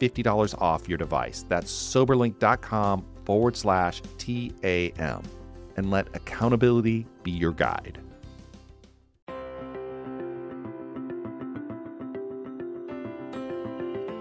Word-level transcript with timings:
$50 0.00 0.60
off 0.60 0.88
your 0.88 0.98
device. 0.98 1.44
That's 1.48 1.72
soberlink.com 1.72 3.04
forward 3.24 3.56
slash 3.56 4.02
TAM. 4.18 5.22
And 5.76 5.90
let 5.90 6.08
accountability 6.14 7.06
be 7.22 7.30
your 7.30 7.52
guide. 7.52 8.00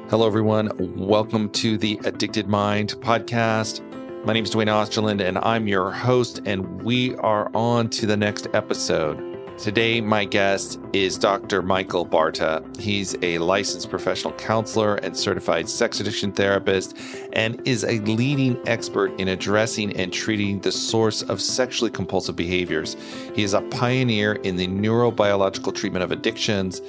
Hello, 0.09 0.25
everyone. 0.25 0.71
Welcome 0.95 1.49
to 1.49 1.77
the 1.77 1.99
Addicted 2.05 2.47
Mind 2.47 2.91
podcast. 3.01 3.81
My 4.25 4.31
name 4.33 4.45
is 4.45 4.49
Duane 4.49 4.67
Osterlind, 4.67 5.21
and 5.21 5.37
I'm 5.37 5.67
your 5.67 5.91
host, 5.91 6.39
and 6.45 6.81
we 6.81 7.15
are 7.15 7.51
on 7.53 7.89
to 7.89 8.05
the 8.05 8.15
next 8.15 8.47
episode. 8.53 9.36
Today, 9.57 10.01
my 10.01 10.23
guest 10.23 10.79
is 10.93 11.17
Dr. 11.17 11.63
Michael 11.63 12.05
Barta. 12.05 12.63
He's 12.79 13.15
a 13.23 13.39
licensed 13.39 13.89
professional 13.89 14.33
counselor 14.33 14.97
and 14.97 15.17
certified 15.17 15.67
sex 15.67 15.99
addiction 15.99 16.31
therapist, 16.31 16.95
and 17.33 17.59
is 17.67 17.83
a 17.83 17.97
leading 18.01 18.55
expert 18.67 19.19
in 19.19 19.29
addressing 19.29 19.93
and 19.93 20.13
treating 20.13 20.59
the 20.59 20.71
source 20.71 21.23
of 21.23 21.41
sexually 21.41 21.89
compulsive 21.89 22.35
behaviors. 22.35 22.95
He 23.33 23.41
is 23.41 23.55
a 23.55 23.61
pioneer 23.61 24.33
in 24.33 24.57
the 24.57 24.67
neurobiological 24.67 25.73
treatment 25.73 26.03
of 26.03 26.11
addictions. 26.11 26.83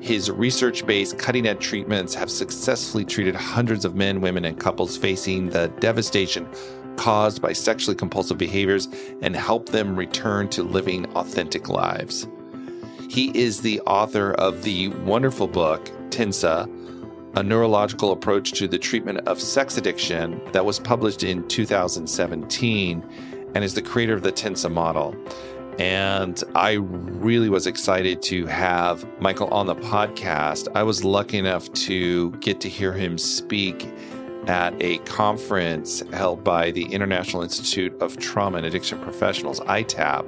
His 0.00 0.30
research 0.30 0.86
based 0.86 1.18
cutting 1.18 1.46
edge 1.46 1.60
treatments 1.60 2.14
have 2.14 2.30
successfully 2.30 3.04
treated 3.04 3.34
hundreds 3.34 3.84
of 3.84 3.94
men, 3.94 4.22
women, 4.22 4.46
and 4.46 4.58
couples 4.58 4.96
facing 4.96 5.50
the 5.50 5.68
devastation 5.80 6.48
caused 6.96 7.40
by 7.40 7.52
sexually 7.52 7.96
compulsive 7.96 8.38
behaviors 8.38 8.88
and 9.22 9.36
help 9.36 9.68
them 9.68 9.96
return 9.96 10.48
to 10.48 10.62
living 10.62 11.06
authentic 11.14 11.68
lives. 11.68 12.26
He 13.08 13.36
is 13.38 13.60
the 13.60 13.80
author 13.82 14.32
of 14.32 14.62
the 14.62 14.88
wonderful 14.88 15.48
book, 15.48 15.86
TINSA, 16.10 16.68
a 17.36 17.42
neurological 17.42 18.12
approach 18.12 18.52
to 18.52 18.66
the 18.66 18.78
treatment 18.78 19.18
of 19.28 19.40
sex 19.40 19.76
addiction, 19.76 20.40
that 20.52 20.64
was 20.64 20.78
published 20.78 21.22
in 21.22 21.46
2017 21.48 23.04
and 23.54 23.64
is 23.64 23.74
the 23.74 23.82
creator 23.82 24.14
of 24.14 24.22
the 24.22 24.32
TINSA 24.32 24.72
model. 24.72 25.14
And 25.78 26.42
I 26.54 26.72
really 26.72 27.50
was 27.50 27.66
excited 27.66 28.22
to 28.22 28.46
have 28.46 29.06
Michael 29.20 29.48
on 29.48 29.66
the 29.66 29.76
podcast. 29.76 30.68
I 30.74 30.82
was 30.82 31.04
lucky 31.04 31.36
enough 31.36 31.70
to 31.72 32.30
get 32.32 32.60
to 32.62 32.68
hear 32.68 32.94
him 32.94 33.18
speak 33.18 33.86
at 34.46 34.74
a 34.80 34.98
conference 34.98 36.02
held 36.12 36.44
by 36.44 36.70
the 36.70 36.84
International 36.86 37.42
Institute 37.42 37.94
of 38.00 38.16
Trauma 38.18 38.58
and 38.58 38.66
Addiction 38.66 38.98
Professionals, 38.98 39.60
ITAP, 39.60 40.24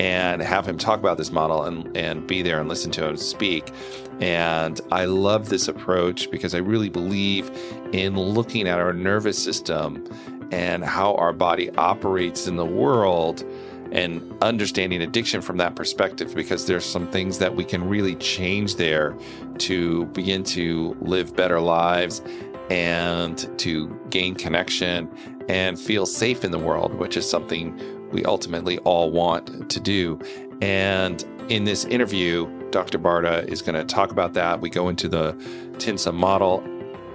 and 0.00 0.42
have 0.42 0.66
him 0.66 0.78
talk 0.78 0.98
about 0.98 1.18
this 1.18 1.30
model 1.30 1.64
and, 1.64 1.96
and 1.96 2.26
be 2.26 2.42
there 2.42 2.60
and 2.60 2.68
listen 2.68 2.90
to 2.92 3.08
him 3.08 3.16
speak. 3.16 3.72
And 4.20 4.80
I 4.90 5.04
love 5.04 5.48
this 5.48 5.68
approach 5.68 6.30
because 6.30 6.54
I 6.54 6.58
really 6.58 6.88
believe 6.88 7.50
in 7.92 8.16
looking 8.18 8.68
at 8.68 8.78
our 8.78 8.92
nervous 8.92 9.42
system 9.42 10.04
and 10.50 10.84
how 10.84 11.14
our 11.16 11.32
body 11.32 11.70
operates 11.76 12.46
in 12.46 12.56
the 12.56 12.64
world 12.64 13.44
and 13.92 14.36
understanding 14.42 15.02
addiction 15.02 15.40
from 15.40 15.56
that 15.56 15.76
perspective 15.76 16.34
because 16.34 16.66
there's 16.66 16.84
some 16.84 17.06
things 17.08 17.38
that 17.38 17.54
we 17.54 17.64
can 17.64 17.88
really 17.88 18.16
change 18.16 18.76
there 18.76 19.16
to 19.58 20.06
begin 20.06 20.42
to 20.42 20.96
live 21.00 21.36
better 21.36 21.60
lives 21.60 22.20
and 22.70 23.58
to 23.58 23.88
gain 24.10 24.34
connection 24.34 25.10
and 25.48 25.78
feel 25.78 26.06
safe 26.06 26.44
in 26.44 26.50
the 26.50 26.58
world, 26.58 26.94
which 26.94 27.16
is 27.16 27.28
something 27.28 27.78
we 28.10 28.24
ultimately 28.24 28.78
all 28.78 29.10
want 29.10 29.70
to 29.70 29.80
do. 29.80 30.18
And 30.62 31.22
in 31.48 31.64
this 31.64 31.84
interview, 31.84 32.48
Dr. 32.70 32.98
Barta 32.98 33.46
is 33.46 33.60
going 33.60 33.74
to 33.74 33.84
talk 33.84 34.10
about 34.10 34.32
that. 34.34 34.60
We 34.60 34.70
go 34.70 34.88
into 34.88 35.08
the 35.08 35.32
TINSA 35.74 36.14
model, 36.14 36.64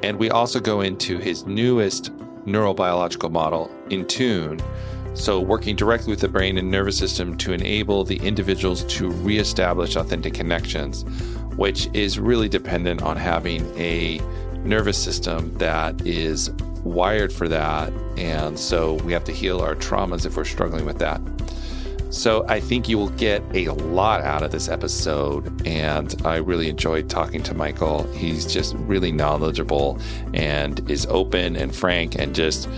and 0.04 0.20
we 0.20 0.30
also 0.30 0.60
go 0.60 0.82
into 0.82 1.18
his 1.18 1.46
newest 1.46 2.14
neurobiological 2.46 3.32
model, 3.32 3.72
Entune, 3.90 4.62
so, 5.16 5.40
working 5.40 5.76
directly 5.76 6.12
with 6.12 6.22
the 6.22 6.30
brain 6.30 6.58
and 6.58 6.70
nervous 6.70 6.98
system 6.98 7.36
to 7.40 7.52
enable 7.52 8.04
the 8.04 8.18
individuals 8.18 8.84
to 8.86 9.10
reestablish 9.10 9.96
authentic 9.96 10.34
connections, 10.34 11.04
which 11.56 11.90
is 11.94 12.20
really 12.20 12.48
dependent 12.48 13.02
on 13.02 13.18
having 13.18 13.66
a 13.78 14.22
nervous 14.64 14.98
system 14.98 15.54
that 15.58 16.06
is 16.06 16.52
wired 16.84 17.32
for 17.32 17.48
that. 17.48 17.92
And 18.18 18.58
so, 18.58 18.96
we 18.96 19.14
have 19.14 19.24
to 19.26 19.32
heal 19.32 19.60
our 19.60 19.76
traumas 19.76 20.26
if 20.26 20.38
we're 20.38 20.46
struggling 20.46 20.86
with 20.86 21.00
that. 21.00 21.22
So, 22.10 22.46
I 22.48 22.60
think 22.60 22.90
you 22.90 22.98
will 22.98 23.10
get 23.12 23.44
a 23.54 23.70
lot 23.70 24.22
out 24.22 24.44
of 24.44 24.52
this 24.52 24.68
episode. 24.68 25.66
And 25.68 26.16
I 26.26 26.38
really 26.38 26.70
enjoyed 26.70 27.10
talking 27.10 27.44
to 27.44 27.54
Michael. 27.54 28.12
He's 28.14 28.52
just 28.52 28.76
really 28.76 29.12
knowledgeable 29.12 30.00
and 30.34 30.90
is 30.90 31.06
open 31.08 31.56
and 31.56 31.76
frank 31.76 32.16
and 32.16 32.34
just 32.34 32.70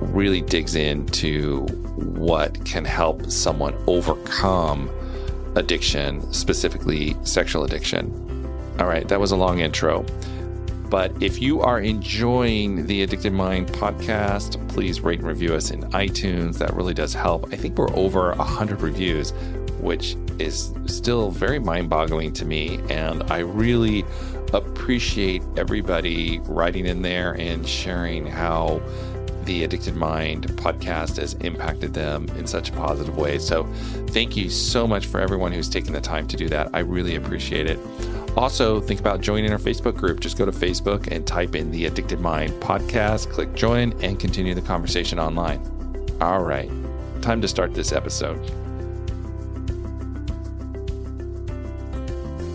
really 0.00 0.40
digs 0.40 0.74
into 0.74 1.66
what 1.96 2.64
can 2.64 2.84
help 2.84 3.30
someone 3.30 3.74
overcome 3.86 4.90
addiction, 5.56 6.32
specifically 6.32 7.16
sexual 7.24 7.64
addiction. 7.64 8.12
All 8.78 8.86
right, 8.86 9.06
that 9.08 9.18
was 9.18 9.32
a 9.32 9.36
long 9.36 9.60
intro. 9.60 10.04
But 10.90 11.22
if 11.22 11.42
you 11.42 11.60
are 11.60 11.80
enjoying 11.80 12.86
the 12.86 13.02
Addicted 13.02 13.32
Mind 13.32 13.68
podcast, 13.68 14.66
please 14.68 15.00
rate 15.00 15.18
and 15.18 15.28
review 15.28 15.54
us 15.54 15.70
in 15.70 15.82
iTunes. 15.90 16.56
That 16.58 16.72
really 16.74 16.94
does 16.94 17.12
help. 17.12 17.52
I 17.52 17.56
think 17.56 17.76
we're 17.76 17.94
over 17.94 18.32
100 18.32 18.80
reviews, 18.80 19.32
which 19.80 20.16
is 20.38 20.72
still 20.86 21.30
very 21.30 21.58
mind 21.58 21.90
boggling 21.90 22.32
to 22.34 22.46
me. 22.46 22.80
And 22.88 23.22
I 23.24 23.38
really 23.38 24.04
appreciate 24.54 25.42
everybody 25.58 26.38
writing 26.44 26.86
in 26.86 27.02
there 27.02 27.34
and 27.34 27.68
sharing 27.68 28.26
how 28.26 28.80
the 29.44 29.64
Addicted 29.64 29.96
Mind 29.96 30.46
podcast 30.56 31.16
has 31.16 31.34
impacted 31.34 31.94
them 31.94 32.28
in 32.36 32.46
such 32.46 32.70
a 32.70 32.72
positive 32.72 33.16
way. 33.16 33.38
So, 33.38 33.64
thank 34.08 34.36
you 34.36 34.50
so 34.50 34.86
much 34.86 35.06
for 35.06 35.20
everyone 35.20 35.52
who's 35.52 35.70
taken 35.70 35.92
the 35.92 36.02
time 36.02 36.28
to 36.28 36.36
do 36.36 36.48
that. 36.50 36.68
I 36.74 36.80
really 36.80 37.16
appreciate 37.16 37.66
it. 37.66 37.78
Also, 38.38 38.80
think 38.80 39.00
about 39.00 39.20
joining 39.20 39.50
our 39.50 39.58
Facebook 39.58 39.96
group. 39.96 40.20
Just 40.20 40.38
go 40.38 40.46
to 40.46 40.52
Facebook 40.52 41.08
and 41.08 41.26
type 41.26 41.56
in 41.56 41.72
the 41.72 41.86
Addicted 41.86 42.20
Mind 42.20 42.52
podcast, 42.62 43.28
click 43.30 43.52
join, 43.52 43.92
and 44.00 44.20
continue 44.20 44.54
the 44.54 44.62
conversation 44.62 45.18
online. 45.18 45.60
All 46.20 46.44
right, 46.44 46.70
time 47.20 47.40
to 47.42 47.48
start 47.48 47.74
this 47.74 47.90
episode. 47.90 48.38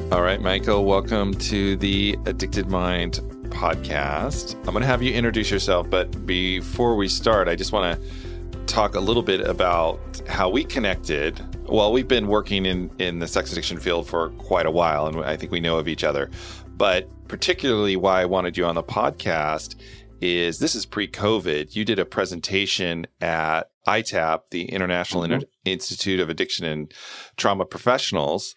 All 0.09 0.21
right, 0.21 0.39
Michael, 0.39 0.85
welcome 0.85 1.33
to 1.33 1.75
the 1.75 2.17
Addicted 2.27 2.69
Mind 2.69 3.19
podcast. 3.49 4.55
I'm 4.59 4.71
going 4.71 4.83
to 4.83 4.87
have 4.87 5.03
you 5.03 5.13
introduce 5.13 5.51
yourself, 5.51 5.89
but 5.89 6.25
before 6.25 6.95
we 6.95 7.09
start, 7.09 7.49
I 7.49 7.57
just 7.57 7.73
want 7.73 7.99
to 7.99 8.65
talk 8.67 8.95
a 8.95 9.01
little 9.01 9.21
bit 9.21 9.41
about 9.41 10.21
how 10.29 10.49
we 10.49 10.63
connected. 10.63 11.41
Well, 11.67 11.93
we've 11.93 12.07
been 12.07 12.27
working 12.27 12.65
in, 12.65 12.91
in 12.99 13.19
the 13.19 13.27
sex 13.27 13.51
addiction 13.51 13.79
field 13.79 14.07
for 14.07 14.29
quite 14.31 14.65
a 14.65 14.71
while, 14.71 15.07
and 15.07 15.23
I 15.23 15.37
think 15.37 15.51
we 15.51 15.59
know 15.59 15.77
of 15.77 15.87
each 15.87 16.03
other. 16.03 16.29
But 16.75 17.09
particularly 17.27 17.95
why 17.95 18.21
I 18.21 18.25
wanted 18.25 18.57
you 18.57 18.65
on 18.65 18.75
the 18.75 18.83
podcast 18.83 19.75
is 20.19 20.59
this 20.59 20.75
is 20.75 20.85
pre 20.85 21.07
COVID. 21.07 21.75
You 21.75 21.85
did 21.85 21.99
a 21.99 22.05
presentation 22.05 23.07
at 23.21 23.69
ITAP, 23.87 24.41
the 24.51 24.65
International 24.65 25.23
mm-hmm. 25.23 25.41
Institute 25.65 26.19
of 26.19 26.29
Addiction 26.29 26.65
and 26.65 26.93
Trauma 27.37 27.65
Professionals. 27.65 28.55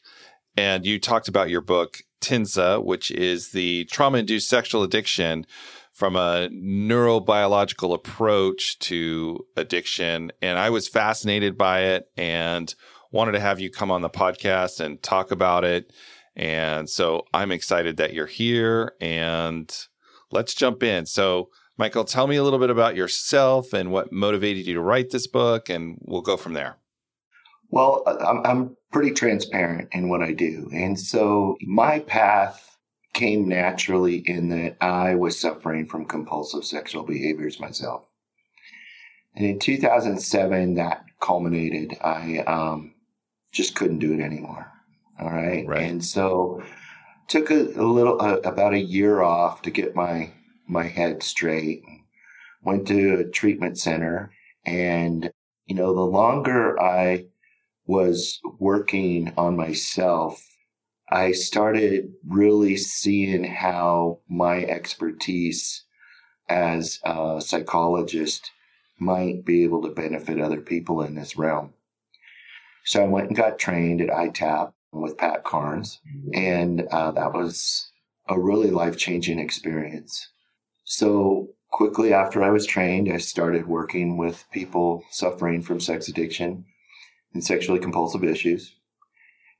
And 0.56 0.84
you 0.84 0.98
talked 0.98 1.28
about 1.28 1.50
your 1.50 1.60
book, 1.60 1.98
TINSA, 2.20 2.84
which 2.84 3.10
is 3.10 3.50
the 3.50 3.84
trauma 3.86 4.18
induced 4.18 4.48
sexual 4.48 4.82
addiction 4.82 5.46
from 5.92 6.16
a 6.16 6.48
neurobiological 6.52 7.94
approach 7.94 8.78
to 8.80 9.46
addiction. 9.56 10.30
And 10.42 10.58
I 10.58 10.70
was 10.70 10.88
fascinated 10.88 11.56
by 11.56 11.80
it 11.80 12.10
and 12.16 12.74
wanted 13.16 13.32
to 13.32 13.40
have 13.40 13.58
you 13.58 13.70
come 13.70 13.90
on 13.90 14.02
the 14.02 14.10
podcast 14.10 14.78
and 14.78 15.02
talk 15.02 15.30
about 15.30 15.64
it. 15.64 15.92
And 16.36 16.88
so 16.88 17.24
I'm 17.32 17.50
excited 17.50 17.96
that 17.96 18.12
you're 18.12 18.26
here 18.26 18.92
and 19.00 19.74
let's 20.30 20.54
jump 20.54 20.82
in. 20.82 21.06
So, 21.06 21.48
Michael, 21.78 22.04
tell 22.04 22.26
me 22.26 22.36
a 22.36 22.44
little 22.44 22.58
bit 22.58 22.70
about 22.70 22.94
yourself 22.94 23.72
and 23.72 23.90
what 23.90 24.12
motivated 24.12 24.66
you 24.66 24.74
to 24.74 24.80
write 24.80 25.10
this 25.10 25.26
book, 25.26 25.68
and 25.68 25.98
we'll 26.02 26.22
go 26.22 26.36
from 26.36 26.52
there. 26.52 26.76
Well, 27.70 28.02
I'm, 28.06 28.76
pretty 28.92 29.10
transparent 29.10 29.88
in 29.92 30.08
what 30.08 30.22
I 30.22 30.32
do. 30.32 30.70
And 30.72 30.98
so 30.98 31.58
my 31.60 31.98
path 31.98 32.78
came 33.12 33.46
naturally 33.46 34.22
in 34.24 34.48
that 34.48 34.76
I 34.80 35.16
was 35.16 35.38
suffering 35.38 35.86
from 35.86 36.06
compulsive 36.06 36.64
sexual 36.64 37.02
behaviors 37.02 37.60
myself. 37.60 38.06
And 39.34 39.44
in 39.44 39.58
2007, 39.58 40.74
that 40.76 41.04
culminated. 41.20 41.98
I 42.02 42.38
um, 42.46 42.94
just 43.56 43.74
couldn't 43.74 43.98
do 43.98 44.12
it 44.12 44.20
anymore. 44.20 44.70
All 45.18 45.30
right. 45.30 45.66
right. 45.66 45.82
And 45.82 46.04
so 46.04 46.62
took 47.28 47.50
a, 47.50 47.62
a 47.80 47.86
little, 47.86 48.20
uh, 48.20 48.36
about 48.44 48.74
a 48.74 48.78
year 48.78 49.22
off 49.22 49.62
to 49.62 49.70
get 49.70 49.96
my, 49.96 50.32
my 50.68 50.84
head 50.84 51.22
straight. 51.22 51.82
Went 52.62 52.86
to 52.88 53.18
a 53.18 53.24
treatment 53.30 53.78
center 53.78 54.30
and, 54.64 55.30
you 55.66 55.74
know, 55.74 55.94
the 55.94 56.00
longer 56.00 56.80
I 56.80 57.26
was 57.86 58.40
working 58.58 59.32
on 59.36 59.56
myself, 59.56 60.44
I 61.08 61.32
started 61.32 62.12
really 62.26 62.76
seeing 62.76 63.44
how 63.44 64.20
my 64.28 64.64
expertise 64.64 65.84
as 66.48 66.98
a 67.04 67.40
psychologist 67.40 68.50
might 68.98 69.44
be 69.44 69.62
able 69.62 69.82
to 69.82 69.88
benefit 69.90 70.40
other 70.40 70.60
people 70.60 71.02
in 71.02 71.14
this 71.14 71.36
realm. 71.36 71.74
So 72.86 73.02
I 73.02 73.08
went 73.08 73.28
and 73.28 73.36
got 73.36 73.58
trained 73.58 74.00
at 74.00 74.08
ITAP 74.08 74.72
with 74.92 75.18
Pat 75.18 75.42
Carnes, 75.42 76.00
and 76.32 76.82
uh, 76.92 77.10
that 77.10 77.32
was 77.32 77.90
a 78.28 78.38
really 78.38 78.70
life 78.70 78.96
changing 78.96 79.40
experience. 79.40 80.28
So 80.84 81.48
quickly 81.70 82.12
after 82.12 82.44
I 82.44 82.50
was 82.50 82.64
trained, 82.64 83.12
I 83.12 83.16
started 83.18 83.66
working 83.66 84.16
with 84.16 84.44
people 84.52 85.02
suffering 85.10 85.62
from 85.62 85.80
sex 85.80 86.08
addiction 86.08 86.64
and 87.34 87.44
sexually 87.44 87.80
compulsive 87.80 88.22
issues. 88.22 88.72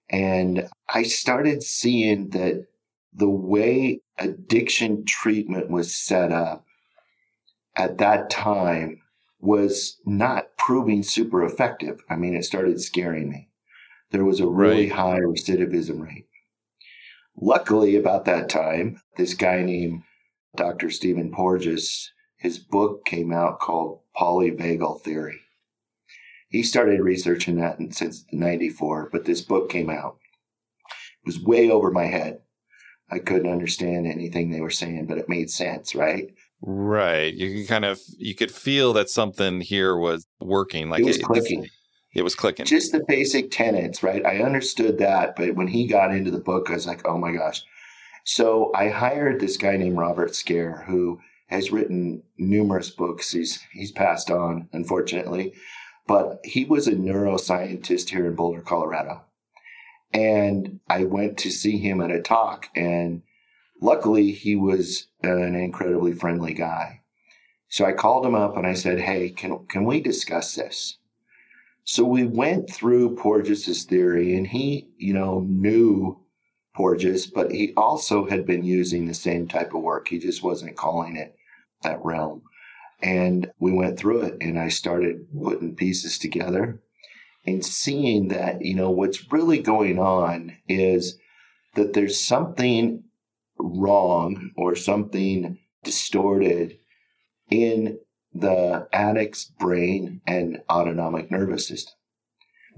And 0.08 0.68
I 0.88 1.02
started 1.02 1.64
seeing 1.64 2.30
that 2.30 2.64
the 3.12 3.28
way 3.28 4.02
addiction 4.18 5.04
treatment 5.04 5.68
was 5.68 5.92
set 5.92 6.30
up 6.30 6.64
at 7.74 7.98
that 7.98 8.30
time 8.30 9.02
was 9.40 10.00
not 10.04 10.56
proving 10.56 11.02
super 11.02 11.44
effective. 11.44 12.00
I 12.08 12.16
mean, 12.16 12.34
it 12.34 12.44
started 12.44 12.80
scaring 12.80 13.28
me. 13.28 13.48
There 14.10 14.24
was 14.24 14.40
a 14.40 14.46
really 14.46 14.90
right. 14.90 14.98
high 14.98 15.18
recidivism 15.20 16.00
rate. 16.00 16.26
Luckily, 17.38 17.96
about 17.96 18.24
that 18.24 18.48
time, 18.48 19.00
this 19.16 19.34
guy 19.34 19.62
named 19.62 20.02
Dr. 20.56 20.90
Stephen 20.90 21.30
Porges, 21.30 22.12
his 22.38 22.58
book 22.58 23.04
came 23.04 23.32
out 23.32 23.60
called 23.60 24.00
Polyvagal 24.16 25.02
Theory. 25.02 25.40
He 26.48 26.62
started 26.62 27.00
researching 27.00 27.56
that 27.56 27.78
since 27.90 28.24
94, 28.32 29.10
but 29.12 29.24
this 29.26 29.42
book 29.42 29.68
came 29.68 29.90
out. 29.90 30.18
It 31.22 31.26
was 31.26 31.42
way 31.42 31.70
over 31.70 31.90
my 31.90 32.06
head. 32.06 32.40
I 33.10 33.18
couldn't 33.18 33.52
understand 33.52 34.06
anything 34.06 34.50
they 34.50 34.60
were 34.60 34.70
saying, 34.70 35.06
but 35.06 35.18
it 35.18 35.28
made 35.28 35.50
sense, 35.50 35.94
right? 35.94 36.32
Right. 36.62 37.34
You 37.34 37.54
can 37.54 37.66
kind 37.66 37.84
of 37.84 38.00
you 38.18 38.34
could 38.34 38.50
feel 38.50 38.92
that 38.94 39.10
something 39.10 39.60
here 39.60 39.96
was 39.96 40.26
working. 40.40 40.88
Like 40.88 41.00
it 41.00 41.06
was 41.06 41.18
it, 41.18 41.22
clicking. 41.22 41.68
It, 42.14 42.22
was 42.22 42.34
clicking. 42.34 42.64
Just 42.64 42.92
the 42.92 43.04
basic 43.06 43.50
tenets, 43.50 44.02
right? 44.02 44.24
I 44.24 44.38
understood 44.38 44.98
that, 44.98 45.36
but 45.36 45.54
when 45.54 45.68
he 45.68 45.86
got 45.86 46.14
into 46.14 46.30
the 46.30 46.38
book, 46.38 46.70
I 46.70 46.74
was 46.74 46.86
like, 46.86 47.06
oh 47.06 47.18
my 47.18 47.32
gosh. 47.32 47.62
So 48.24 48.72
I 48.74 48.88
hired 48.88 49.38
this 49.38 49.56
guy 49.56 49.76
named 49.76 49.98
Robert 49.98 50.34
Scaer, 50.34 50.84
who 50.86 51.20
has 51.48 51.70
written 51.70 52.22
numerous 52.38 52.90
books. 52.90 53.32
He's 53.32 53.60
he's 53.72 53.92
passed 53.92 54.30
on, 54.30 54.68
unfortunately. 54.72 55.52
But 56.06 56.40
he 56.44 56.64
was 56.64 56.86
a 56.86 56.92
neuroscientist 56.92 58.10
here 58.10 58.26
in 58.26 58.34
Boulder, 58.34 58.62
Colorado. 58.62 59.22
And 60.12 60.80
I 60.88 61.04
went 61.04 61.36
to 61.38 61.50
see 61.50 61.78
him 61.78 62.00
at 62.00 62.10
a 62.10 62.22
talk, 62.22 62.68
and 62.74 63.22
luckily 63.80 64.32
he 64.32 64.56
was 64.56 65.08
uh, 65.24 65.36
an 65.36 65.54
incredibly 65.54 66.12
friendly 66.12 66.54
guy. 66.54 67.02
So 67.68 67.84
I 67.84 67.92
called 67.92 68.24
him 68.24 68.34
up 68.34 68.56
and 68.56 68.66
I 68.66 68.74
said, 68.74 69.00
Hey, 69.00 69.30
can, 69.30 69.66
can 69.66 69.84
we 69.84 70.00
discuss 70.00 70.54
this? 70.54 70.98
So 71.84 72.04
we 72.04 72.24
went 72.24 72.68
through 72.68 73.14
Porges's 73.14 73.84
theory, 73.84 74.36
and 74.36 74.44
he, 74.44 74.88
you 74.98 75.14
know, 75.14 75.46
knew 75.46 76.20
Porges, 76.74 77.28
but 77.28 77.52
he 77.52 77.72
also 77.76 78.26
had 78.26 78.44
been 78.44 78.64
using 78.64 79.06
the 79.06 79.14
same 79.14 79.46
type 79.46 79.72
of 79.72 79.82
work. 79.82 80.08
He 80.08 80.18
just 80.18 80.42
wasn't 80.42 80.76
calling 80.76 81.16
it 81.16 81.36
that 81.82 82.04
realm. 82.04 82.42
And 83.00 83.50
we 83.60 83.72
went 83.72 83.98
through 83.98 84.22
it 84.22 84.36
and 84.40 84.58
I 84.58 84.68
started 84.68 85.26
putting 85.32 85.76
pieces 85.76 86.18
together 86.18 86.82
and 87.46 87.64
seeing 87.64 88.28
that, 88.28 88.62
you 88.62 88.74
know, 88.74 88.90
what's 88.90 89.32
really 89.32 89.58
going 89.58 89.98
on 89.98 90.56
is 90.68 91.18
that 91.74 91.92
there's 91.92 92.20
something 92.20 93.04
wrong 93.58 94.50
or 94.56 94.74
something 94.74 95.58
distorted 95.82 96.78
in 97.50 97.98
the 98.34 98.86
addict's 98.92 99.44
brain 99.44 100.20
and 100.26 100.62
autonomic 100.68 101.30
nervous 101.30 101.68
system. 101.68 101.94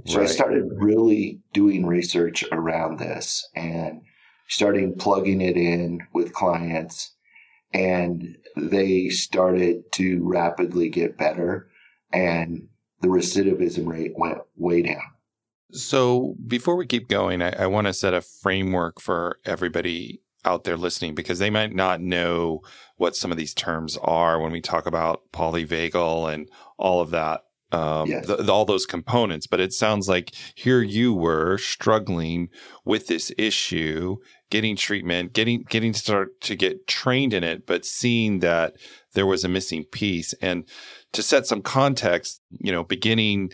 So 0.07 0.19
right. 0.19 0.29
I 0.29 0.33
started 0.33 0.65
really 0.77 1.41
doing 1.53 1.85
research 1.85 2.45
around 2.53 2.99
this 2.99 3.49
and 3.57 4.03
starting 4.49 4.95
plugging 4.95 5.41
it 5.41 5.57
in 5.57 6.07
with 6.13 6.33
clients 6.33 7.15
and 7.73 8.37
they 8.57 9.09
started 9.09 9.93
to 9.95 10.21
rapidly 10.23 10.89
get 10.89 11.19
better 11.19 11.69
and 12.13 12.69
the 13.01 13.09
recidivism 13.09 13.87
rate 13.87 14.13
went 14.17 14.39
way 14.57 14.83
down. 14.83 15.03
So 15.73 16.35
before 16.47 16.77
we 16.77 16.87
keep 16.87 17.09
going, 17.09 17.43
I, 17.43 17.51
I 17.51 17.67
want 17.67 17.89
to 17.89 17.93
set 17.93 18.15
a 18.15 18.23
framework 18.23 19.01
for 19.01 19.39
everybody 19.45 20.23
out 20.45 20.65
there 20.65 20.77
listening 20.77 21.15
because 21.15 21.39
they 21.39 21.51
might 21.51 21.75
not 21.75 22.01
know 22.01 22.61
what 22.97 23.17
some 23.17 23.31
of 23.31 23.39
these 23.39 23.55
terms 23.55 23.97
are 24.03 24.41
when 24.41 24.53
we 24.53 24.61
talk 24.61 24.87
about 24.87 25.23
polyvagal 25.33 26.33
and 26.33 26.49
all 26.79 27.01
of 27.01 27.11
that 27.11 27.43
um, 27.71 28.09
yes. 28.09 28.27
the, 28.27 28.51
all 28.51 28.65
those 28.65 28.87
components. 28.87 29.47
But 29.47 29.61
it 29.61 29.73
sounds 29.73 30.09
like 30.09 30.33
here 30.55 30.83
you 30.83 31.13
were 31.13 31.59
struggling 31.59 32.49
with 32.85 33.07
this 33.07 33.33
issue, 33.37 34.17
getting 34.51 34.77
treatment, 34.77 35.33
getting 35.33 35.65
getting 35.69 35.93
to 35.93 35.99
start 35.99 36.41
to 36.43 36.57
get 36.57 36.87
trained 36.87 37.35
in 37.35 37.45
it, 37.45 37.67
but 37.67 37.85
seeing 37.85 38.41
that 38.41 38.77
there 39.15 39.27
was 39.27 39.45
a 39.45 39.49
missing 39.49 39.85
piece. 39.85 40.33
And 40.41 40.65
to 41.13 41.23
set 41.23 41.47
some 41.47 41.63
context, 41.63 42.41
you 42.59 42.73
know, 42.73 42.85
beginning 42.85 43.53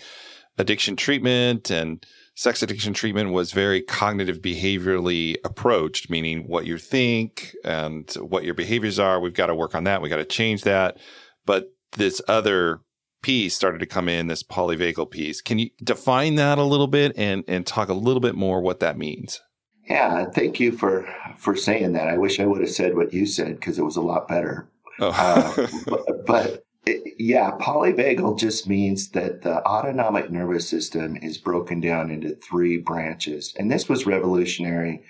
addiction 0.59 0.97
treatment 0.97 1.71
and 1.71 2.05
sex 2.35 2.63
addiction 2.63 2.93
treatment 2.93 3.31
was 3.31 3.53
very 3.53 3.81
cognitive 3.81 4.41
behaviorally 4.41 5.37
approached, 5.45 6.11
meaning 6.11 6.47
what 6.47 6.67
you 6.67 6.79
think 6.79 7.55
and 7.65 8.11
what 8.15 8.45
your 8.45 8.55
behaviors 8.55 8.99
are. 8.99 9.21
We've 9.21 9.35
got 9.35 9.47
to 9.47 9.55
work 9.55 9.75
on 9.75 9.85
that. 9.85 10.03
We 10.03 10.09
got 10.09 10.17
to 10.17 10.25
change 10.25 10.63
that. 10.63 10.99
But 11.47 11.73
this 11.93 12.21
other 12.29 12.81
piece 13.23 13.55
started 13.55 13.79
to 13.79 13.87
come 13.87 14.09
in, 14.09 14.27
this 14.27 14.43
polyvagal 14.43 15.11
piece. 15.11 15.41
Can 15.41 15.59
you 15.59 15.71
define 15.83 16.35
that 16.35 16.59
a 16.59 16.65
little 16.65 16.89
bit 16.89 17.13
and, 17.17 17.45
and 17.49 17.67
talk 17.67 17.89
a 17.89 17.95
little 17.95 18.21
bit 18.21 18.35
more 18.35 18.61
what 18.61 18.81
that 18.81 18.99
means? 18.99 19.41
Yeah, 19.89 20.27
thank 20.31 20.61
you 20.61 20.73
for 20.73 21.07
for 21.37 21.55
saying 21.55 21.93
that. 21.93 22.09
I 22.09 22.17
wish 22.17 22.41
I 22.41 22.47
would 22.47 22.63
have 22.63 22.71
said 22.71 22.97
what 22.97 23.13
you 23.13 23.27
said 23.27 23.57
because 23.57 23.79
it 23.79 23.85
was 23.85 23.97
a 23.97 24.03
lot 24.03 24.27
better. 24.29 24.67
Oh. 24.99 25.11
uh, 25.11 25.67
but, 25.87 26.27
but 26.27 26.65
it, 26.87 27.15
yeah, 27.19 27.53
polyvagal 27.61 28.39
just 28.39 28.69
means 28.69 29.11
that 29.11 29.43
the 29.43 29.65
autonomic 29.67 30.31
nervous 30.31 30.69
system 30.69 31.17
is 31.17 31.39
broken 31.39 31.81
down 31.81 32.11
into 32.11 32.37
three 32.37 32.79
branches, 32.79 33.55
and 33.59 33.71
this 33.71 33.89
was 33.89 34.07
revolutionary 34.07 35.03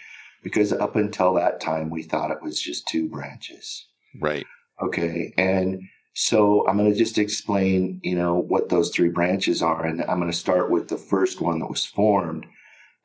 because 0.42 0.72
up 0.72 0.96
until 0.96 1.34
that 1.34 1.60
time 1.60 1.90
we 1.90 2.02
thought 2.02 2.30
it 2.30 2.42
was 2.42 2.60
just 2.60 2.86
two 2.86 3.08
branches. 3.08 3.86
Right. 4.20 4.46
Okay, 4.82 5.32
and 5.36 5.80
so 6.14 6.66
I'm 6.68 6.76
going 6.78 6.90
to 6.90 6.96
just 6.96 7.18
explain, 7.18 8.00
you 8.02 8.14
know, 8.14 8.36
what 8.36 8.68
those 8.68 8.90
three 8.90 9.08
branches 9.08 9.62
are. 9.62 9.84
And 9.84 10.00
I'm 10.02 10.20
going 10.20 10.30
to 10.30 10.36
start 10.36 10.70
with 10.70 10.88
the 10.88 10.96
first 10.96 11.40
one 11.40 11.58
that 11.58 11.70
was 11.70 11.84
formed, 11.84 12.46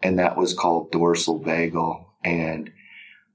and 0.02 0.20
that 0.20 0.38
was 0.38 0.54
called 0.54 0.92
dorsal 0.92 1.44
vagal. 1.44 2.06
And 2.24 2.72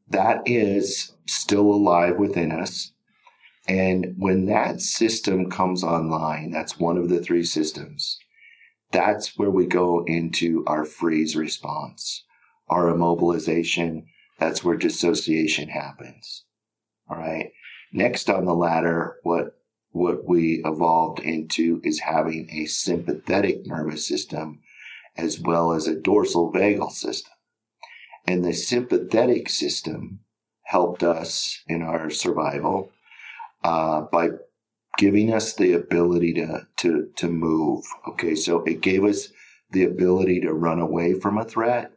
that 0.08 0.42
is 0.46 1.12
still 1.26 1.72
alive 1.72 2.18
within 2.18 2.52
us. 2.52 2.92
And 3.66 4.14
when 4.18 4.46
that 4.46 4.80
system 4.80 5.50
comes 5.50 5.82
online, 5.82 6.50
that's 6.50 6.78
one 6.78 6.98
of 6.98 7.08
the 7.08 7.20
three 7.20 7.44
systems. 7.44 8.18
That's 8.92 9.38
where 9.38 9.50
we 9.50 9.66
go 9.66 10.04
into 10.06 10.64
our 10.66 10.84
freeze 10.84 11.34
response, 11.34 12.24
our 12.68 12.92
immobilization. 12.92 14.04
That's 14.38 14.62
where 14.62 14.76
dissociation 14.76 15.68
happens. 15.68 16.44
All 17.08 17.16
right. 17.16 17.52
Next 17.92 18.28
on 18.28 18.44
the 18.44 18.54
ladder, 18.54 19.16
what 19.22 19.56
what 19.90 20.24
we 20.26 20.60
evolved 20.64 21.20
into 21.20 21.80
is 21.84 22.00
having 22.00 22.50
a 22.50 22.66
sympathetic 22.66 23.64
nervous 23.64 24.06
system 24.06 24.60
as 25.16 25.38
well 25.38 25.72
as 25.72 25.86
a 25.86 25.94
dorsal 25.94 26.52
vagal 26.52 26.90
system. 26.90 27.32
And 28.26 28.44
the 28.44 28.52
sympathetic 28.52 29.48
system 29.48 30.20
helped 30.64 31.04
us 31.04 31.62
in 31.68 31.82
our 31.82 32.10
survival 32.10 32.90
uh, 33.64 34.02
by 34.12 34.30
giving 34.98 35.32
us 35.32 35.54
the 35.54 35.72
ability 35.72 36.32
to, 36.34 36.66
to, 36.76 37.10
to 37.16 37.28
move. 37.28 37.84
Okay. 38.08 38.34
So 38.34 38.62
it 38.62 38.80
gave 38.80 39.04
us 39.04 39.28
the 39.72 39.84
ability 39.84 40.40
to 40.42 40.52
run 40.52 40.78
away 40.78 41.14
from 41.14 41.38
a 41.38 41.44
threat. 41.44 41.90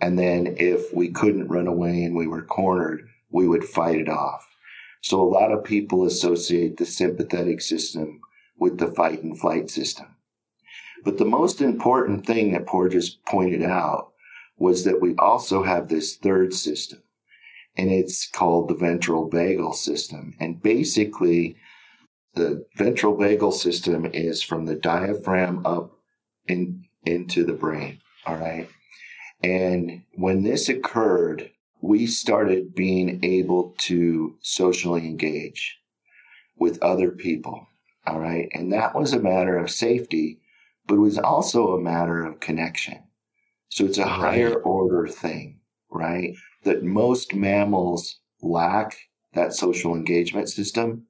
And 0.00 0.16
then 0.16 0.54
if 0.58 0.94
we 0.94 1.08
couldn't 1.08 1.48
run 1.48 1.66
away 1.66 2.04
and 2.04 2.14
we 2.14 2.28
were 2.28 2.44
cornered, 2.44 3.08
we 3.30 3.48
would 3.48 3.64
fight 3.64 3.98
it 3.98 4.08
off. 4.08 4.46
So 5.00 5.20
a 5.20 5.28
lot 5.28 5.52
of 5.52 5.64
people 5.64 6.04
associate 6.04 6.76
the 6.76 6.86
sympathetic 6.86 7.60
system 7.60 8.20
with 8.56 8.78
the 8.78 8.88
fight 8.88 9.22
and 9.22 9.38
flight 9.38 9.70
system. 9.70 10.16
But 11.04 11.18
the 11.18 11.24
most 11.24 11.60
important 11.60 12.26
thing 12.26 12.52
that 12.52 12.66
Porges 12.66 13.10
pointed 13.26 13.62
out 13.62 14.12
was 14.56 14.84
that 14.84 15.00
we 15.00 15.14
also 15.16 15.62
have 15.62 15.88
this 15.88 16.16
third 16.16 16.52
system, 16.52 17.00
and 17.78 17.92
it's 17.92 18.28
called 18.28 18.68
the 18.68 18.74
ventral 18.74 19.30
vagal 19.30 19.76
system. 19.76 20.34
And 20.40 20.60
basically, 20.60 21.56
the 22.34 22.66
ventral 22.76 23.16
vagal 23.16 23.52
system 23.52 24.04
is 24.06 24.42
from 24.42 24.66
the 24.66 24.74
diaphragm 24.74 25.64
up 25.64 25.92
in, 26.46 26.84
into 27.06 27.44
the 27.44 27.52
brain. 27.52 28.00
All 28.26 28.36
right. 28.36 28.68
And 29.44 30.02
when 30.14 30.42
this 30.42 30.68
occurred, 30.68 31.52
we 31.80 32.08
started 32.08 32.74
being 32.74 33.24
able 33.24 33.74
to 33.78 34.34
socially 34.40 35.06
engage 35.06 35.78
with 36.56 36.82
other 36.82 37.12
people. 37.12 37.68
All 38.06 38.18
right. 38.18 38.48
And 38.52 38.72
that 38.72 38.96
was 38.96 39.12
a 39.12 39.20
matter 39.20 39.56
of 39.56 39.70
safety, 39.70 40.40
but 40.88 40.96
it 40.96 40.98
was 40.98 41.18
also 41.18 41.74
a 41.74 41.80
matter 41.80 42.24
of 42.24 42.40
connection. 42.40 43.04
So 43.68 43.84
it's 43.84 43.98
a 43.98 44.02
right. 44.02 44.10
higher 44.10 44.54
order 44.54 45.06
thing, 45.06 45.60
right? 45.90 46.34
That 46.64 46.82
most 46.82 47.34
mammals 47.34 48.18
lack 48.42 48.96
that 49.34 49.54
social 49.54 49.94
engagement 49.94 50.48
system. 50.48 51.06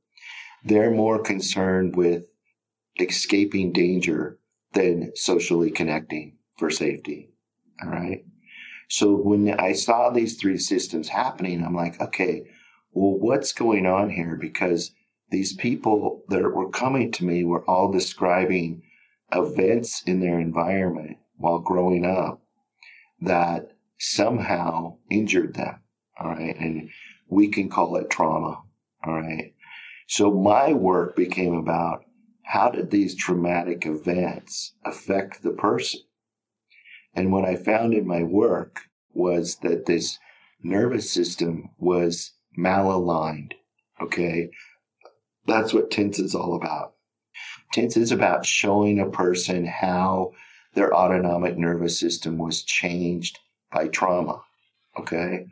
They're 0.64 0.90
more 0.90 1.20
concerned 1.20 1.96
with 1.96 2.24
escaping 2.98 3.72
danger 3.72 4.38
than 4.72 5.12
socially 5.14 5.70
connecting 5.70 6.36
for 6.58 6.70
safety. 6.70 7.30
All 7.82 7.90
right. 7.90 8.24
So 8.88 9.14
when 9.14 9.48
I 9.58 9.72
saw 9.72 10.10
these 10.10 10.36
three 10.36 10.58
systems 10.58 11.08
happening, 11.08 11.62
I'm 11.62 11.74
like, 11.74 12.00
okay, 12.00 12.44
well, 12.92 13.18
what's 13.18 13.52
going 13.52 13.86
on 13.86 14.10
here? 14.10 14.36
Because 14.40 14.92
these 15.30 15.52
people 15.52 16.24
that 16.28 16.42
were 16.42 16.70
coming 16.70 17.12
to 17.12 17.24
me 17.24 17.44
were 17.44 17.64
all 17.68 17.92
describing 17.92 18.82
events 19.32 20.02
in 20.06 20.20
their 20.20 20.40
environment 20.40 21.18
while 21.36 21.58
growing 21.58 22.06
up 22.06 22.42
that 23.20 23.72
somehow 23.98 24.96
injured 25.10 25.54
them. 25.54 25.80
All 26.18 26.30
right. 26.30 26.56
And 26.58 26.90
we 27.28 27.48
can 27.48 27.68
call 27.68 27.96
it 27.96 28.10
trauma. 28.10 28.62
All 29.04 29.14
right. 29.14 29.54
So 30.06 30.30
my 30.32 30.72
work 30.72 31.14
became 31.14 31.54
about 31.54 32.04
how 32.44 32.70
did 32.70 32.90
these 32.90 33.14
traumatic 33.14 33.84
events 33.84 34.74
affect 34.84 35.42
the 35.42 35.50
person? 35.50 36.00
And 37.14 37.32
what 37.32 37.44
I 37.44 37.56
found 37.56 37.92
in 37.94 38.06
my 38.06 38.22
work 38.22 38.80
was 39.12 39.56
that 39.56 39.86
this 39.86 40.18
nervous 40.62 41.10
system 41.10 41.70
was 41.78 42.32
malaligned. 42.58 43.52
Okay. 44.00 44.50
That's 45.46 45.72
what 45.72 45.90
TINSA 45.90 46.20
is 46.20 46.34
all 46.34 46.54
about. 46.54 46.94
TINSA 47.74 47.98
is 47.98 48.12
about 48.12 48.46
showing 48.46 48.98
a 48.98 49.10
person 49.10 49.66
how 49.66 50.32
their 50.74 50.94
autonomic 50.94 51.56
nervous 51.58 51.98
system 51.98 52.38
was 52.38 52.62
changed 52.62 53.38
by 53.72 53.88
trauma. 53.88 54.42
Okay. 54.98 55.46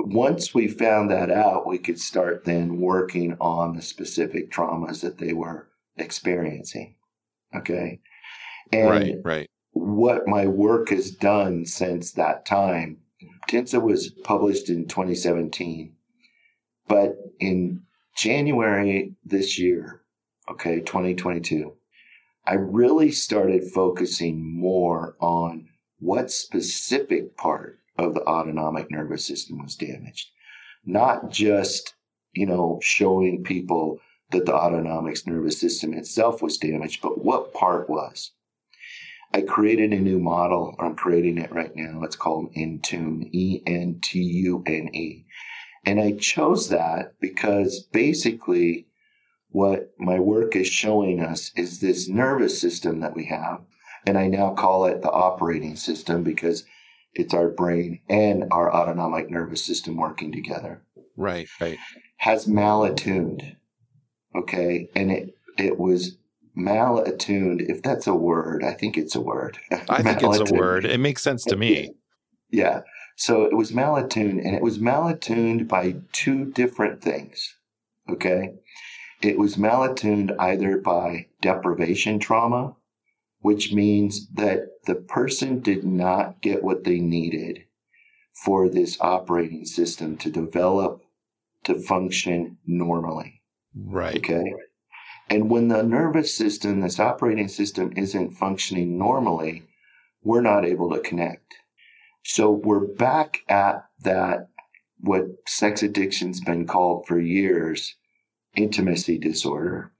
Once 0.00 0.52
we 0.52 0.66
found 0.66 1.10
that 1.10 1.30
out, 1.30 1.66
we 1.66 1.78
could 1.78 2.00
start 2.00 2.44
then 2.44 2.80
working 2.80 3.36
on 3.40 3.76
the 3.76 3.82
specific 3.82 4.50
traumas 4.50 5.00
that 5.02 5.18
they 5.18 5.32
were 5.32 5.68
experiencing. 5.96 6.96
Okay. 7.54 8.00
And 8.72 8.90
right, 8.90 9.14
right 9.22 9.50
what 9.74 10.26
my 10.26 10.46
work 10.46 10.88
has 10.90 11.10
done 11.10 11.66
since 11.66 12.12
that 12.12 12.46
time. 12.46 12.98
TINSA 13.48 13.82
was 13.82 14.10
published 14.22 14.68
in 14.68 14.86
2017, 14.86 15.94
but 16.88 17.16
in 17.40 17.82
January 18.16 19.14
this 19.24 19.58
year, 19.58 20.02
okay, 20.48 20.80
2022, 20.80 21.74
I 22.46 22.54
really 22.54 23.10
started 23.10 23.64
focusing 23.64 24.58
more 24.58 25.16
on 25.20 25.68
what 26.04 26.30
specific 26.30 27.34
part 27.34 27.78
of 27.96 28.12
the 28.12 28.20
autonomic 28.24 28.90
nervous 28.90 29.24
system 29.24 29.62
was 29.62 29.74
damaged, 29.74 30.28
not 30.84 31.30
just, 31.30 31.94
you 32.34 32.44
know, 32.44 32.78
showing 32.82 33.42
people 33.42 33.98
that 34.30 34.44
the 34.44 34.54
autonomic 34.54 35.16
nervous 35.26 35.58
system 35.58 35.94
itself 35.94 36.42
was 36.42 36.58
damaged, 36.58 37.00
but 37.00 37.24
what 37.24 37.54
part 37.54 37.88
was. 37.88 38.32
I 39.32 39.40
created 39.40 39.92
a 39.92 39.98
new 39.98 40.18
model. 40.18 40.76
I'm 40.78 40.94
creating 40.94 41.38
it 41.38 41.50
right 41.50 41.74
now. 41.74 42.02
It's 42.02 42.16
called 42.16 42.52
Entune, 42.54 43.30
E 43.32 43.62
N 43.66 43.98
T 44.02 44.20
U 44.20 44.62
N 44.66 44.94
E. 44.94 45.24
And 45.86 45.98
I 45.98 46.12
chose 46.12 46.68
that 46.68 47.14
because 47.18 47.80
basically 47.92 48.88
what 49.48 49.94
my 49.98 50.18
work 50.18 50.54
is 50.54 50.68
showing 50.68 51.20
us 51.20 51.50
is 51.56 51.80
this 51.80 52.08
nervous 52.08 52.60
system 52.60 53.00
that 53.00 53.16
we 53.16 53.24
have. 53.26 53.62
And 54.06 54.18
I 54.18 54.28
now 54.28 54.54
call 54.54 54.86
it 54.86 55.02
the 55.02 55.10
operating 55.10 55.76
system 55.76 56.22
because 56.22 56.64
it's 57.14 57.32
our 57.32 57.48
brain 57.48 58.00
and 58.08 58.44
our 58.50 58.72
autonomic 58.74 59.30
nervous 59.30 59.64
system 59.64 59.96
working 59.96 60.32
together. 60.32 60.82
Right, 61.16 61.48
right. 61.60 61.78
Has 62.18 62.46
malattuned. 62.46 63.56
Okay. 64.36 64.88
And 64.94 65.10
it, 65.10 65.34
it 65.56 65.78
was 65.78 66.18
malattuned, 66.56 67.68
if 67.68 67.82
that's 67.82 68.06
a 68.06 68.14
word, 68.14 68.64
I 68.64 68.74
think 68.74 68.96
it's 68.96 69.14
a 69.14 69.20
word. 69.20 69.58
I 69.88 70.02
think 70.02 70.22
it's 70.22 70.50
a 70.50 70.54
word. 70.54 70.84
It 70.84 70.98
makes 70.98 71.22
sense 71.22 71.44
to 71.44 71.56
me. 71.56 71.94
Yeah. 72.50 72.82
So 73.16 73.44
it 73.44 73.56
was 73.56 73.70
malattuned, 73.70 74.44
and 74.44 74.54
it 74.56 74.62
was 74.62 74.78
malattuned 74.78 75.68
by 75.68 75.96
two 76.12 76.46
different 76.46 77.00
things. 77.00 77.54
Okay. 78.10 78.54
It 79.22 79.38
was 79.38 79.56
malattuned 79.56 80.34
either 80.38 80.78
by 80.78 81.26
deprivation 81.40 82.18
trauma, 82.18 82.74
which 83.44 83.74
means 83.74 84.26
that 84.30 84.70
the 84.86 84.94
person 84.94 85.60
did 85.60 85.84
not 85.84 86.40
get 86.40 86.64
what 86.64 86.84
they 86.84 86.98
needed 86.98 87.62
for 88.32 88.70
this 88.70 88.96
operating 89.02 89.66
system 89.66 90.16
to 90.16 90.30
develop 90.30 91.02
to 91.62 91.74
function 91.74 92.56
normally. 92.66 93.42
Right. 93.76 94.16
Okay. 94.16 94.50
And 95.28 95.50
when 95.50 95.68
the 95.68 95.82
nervous 95.82 96.34
system, 96.34 96.80
this 96.80 96.98
operating 96.98 97.48
system 97.48 97.92
isn't 97.98 98.30
functioning 98.30 98.96
normally, 98.96 99.64
we're 100.22 100.40
not 100.40 100.64
able 100.64 100.88
to 100.94 101.00
connect. 101.00 101.54
So 102.24 102.50
we're 102.50 102.86
back 102.86 103.40
at 103.46 103.84
that, 104.04 104.48
what 105.00 105.26
sex 105.46 105.82
addiction's 105.82 106.40
been 106.40 106.66
called 106.66 107.06
for 107.06 107.20
years, 107.20 107.94
intimacy 108.56 109.18
disorder. 109.18 109.92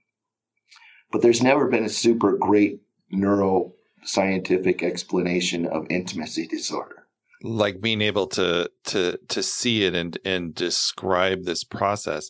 But 1.11 1.21
there's 1.21 1.43
never 1.43 1.67
been 1.67 1.83
a 1.83 1.89
super 1.89 2.35
great 2.35 2.79
neuroscientific 3.15 4.83
explanation 4.83 5.65
of 5.65 5.87
intimacy 5.89 6.47
disorder. 6.47 7.07
Like 7.41 7.81
being 7.81 8.01
able 8.01 8.27
to 8.27 8.69
to 8.85 9.19
to 9.27 9.43
see 9.43 9.83
it 9.83 9.93
and 9.93 10.17
and 10.25 10.55
describe 10.55 11.43
this 11.43 11.63
process. 11.63 12.29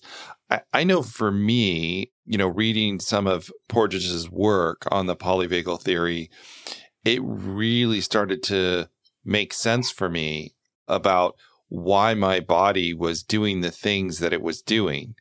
I, 0.49 0.61
I 0.73 0.83
know 0.83 1.01
for 1.03 1.31
me 1.31 2.11
you 2.25 2.37
know 2.37 2.47
reading 2.47 2.99
some 2.99 3.27
of 3.27 3.49
Porges's 3.69 4.29
work 4.29 4.83
on 4.91 5.05
the 5.05 5.15
polyvagal 5.15 5.81
theory 5.81 6.29
it 7.05 7.21
really 7.23 8.01
started 8.01 8.41
to 8.43 8.89
make 9.23 9.53
sense 9.53 9.91
for 9.91 10.09
me 10.09 10.55
about 10.87 11.35
why 11.69 12.13
my 12.13 12.39
body 12.39 12.93
was 12.93 13.23
doing 13.23 13.61
the 13.61 13.71
things 13.71 14.19
that 14.19 14.33
it 14.33 14.41
was 14.41 14.61
doing. 14.61 15.15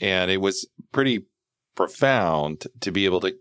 And 0.00 0.30
it 0.30 0.40
was 0.40 0.68
pretty 0.92 1.26
profound 1.74 2.66
to 2.80 2.92
be 2.92 3.06
able 3.06 3.20
to 3.20 3.34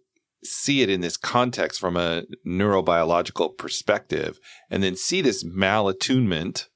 see 0.44 0.82
it 0.82 0.90
in 0.90 1.02
this 1.02 1.18
context 1.18 1.80
from 1.80 1.98
a 1.98 2.24
neurobiological 2.46 3.58
perspective 3.58 4.40
and 4.70 4.82
then 4.84 4.96
see 4.96 5.22
this 5.22 5.44
malattunement 5.44 6.68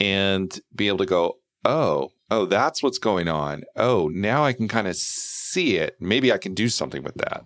and 0.00 0.60
be 0.74 0.88
able 0.88 0.98
to 0.98 1.06
go, 1.06 1.38
oh, 1.64 2.10
oh, 2.30 2.46
that's 2.46 2.82
what's 2.82 2.98
going 2.98 3.28
on. 3.28 3.62
Oh, 3.76 4.08
now 4.12 4.44
I 4.44 4.52
can 4.52 4.68
kind 4.68 4.88
of 4.88 4.96
see 4.96 5.76
it. 5.76 5.96
Maybe 6.00 6.32
I 6.32 6.38
can 6.38 6.54
do 6.54 6.68
something 6.68 7.02
with 7.02 7.14
that. 7.16 7.44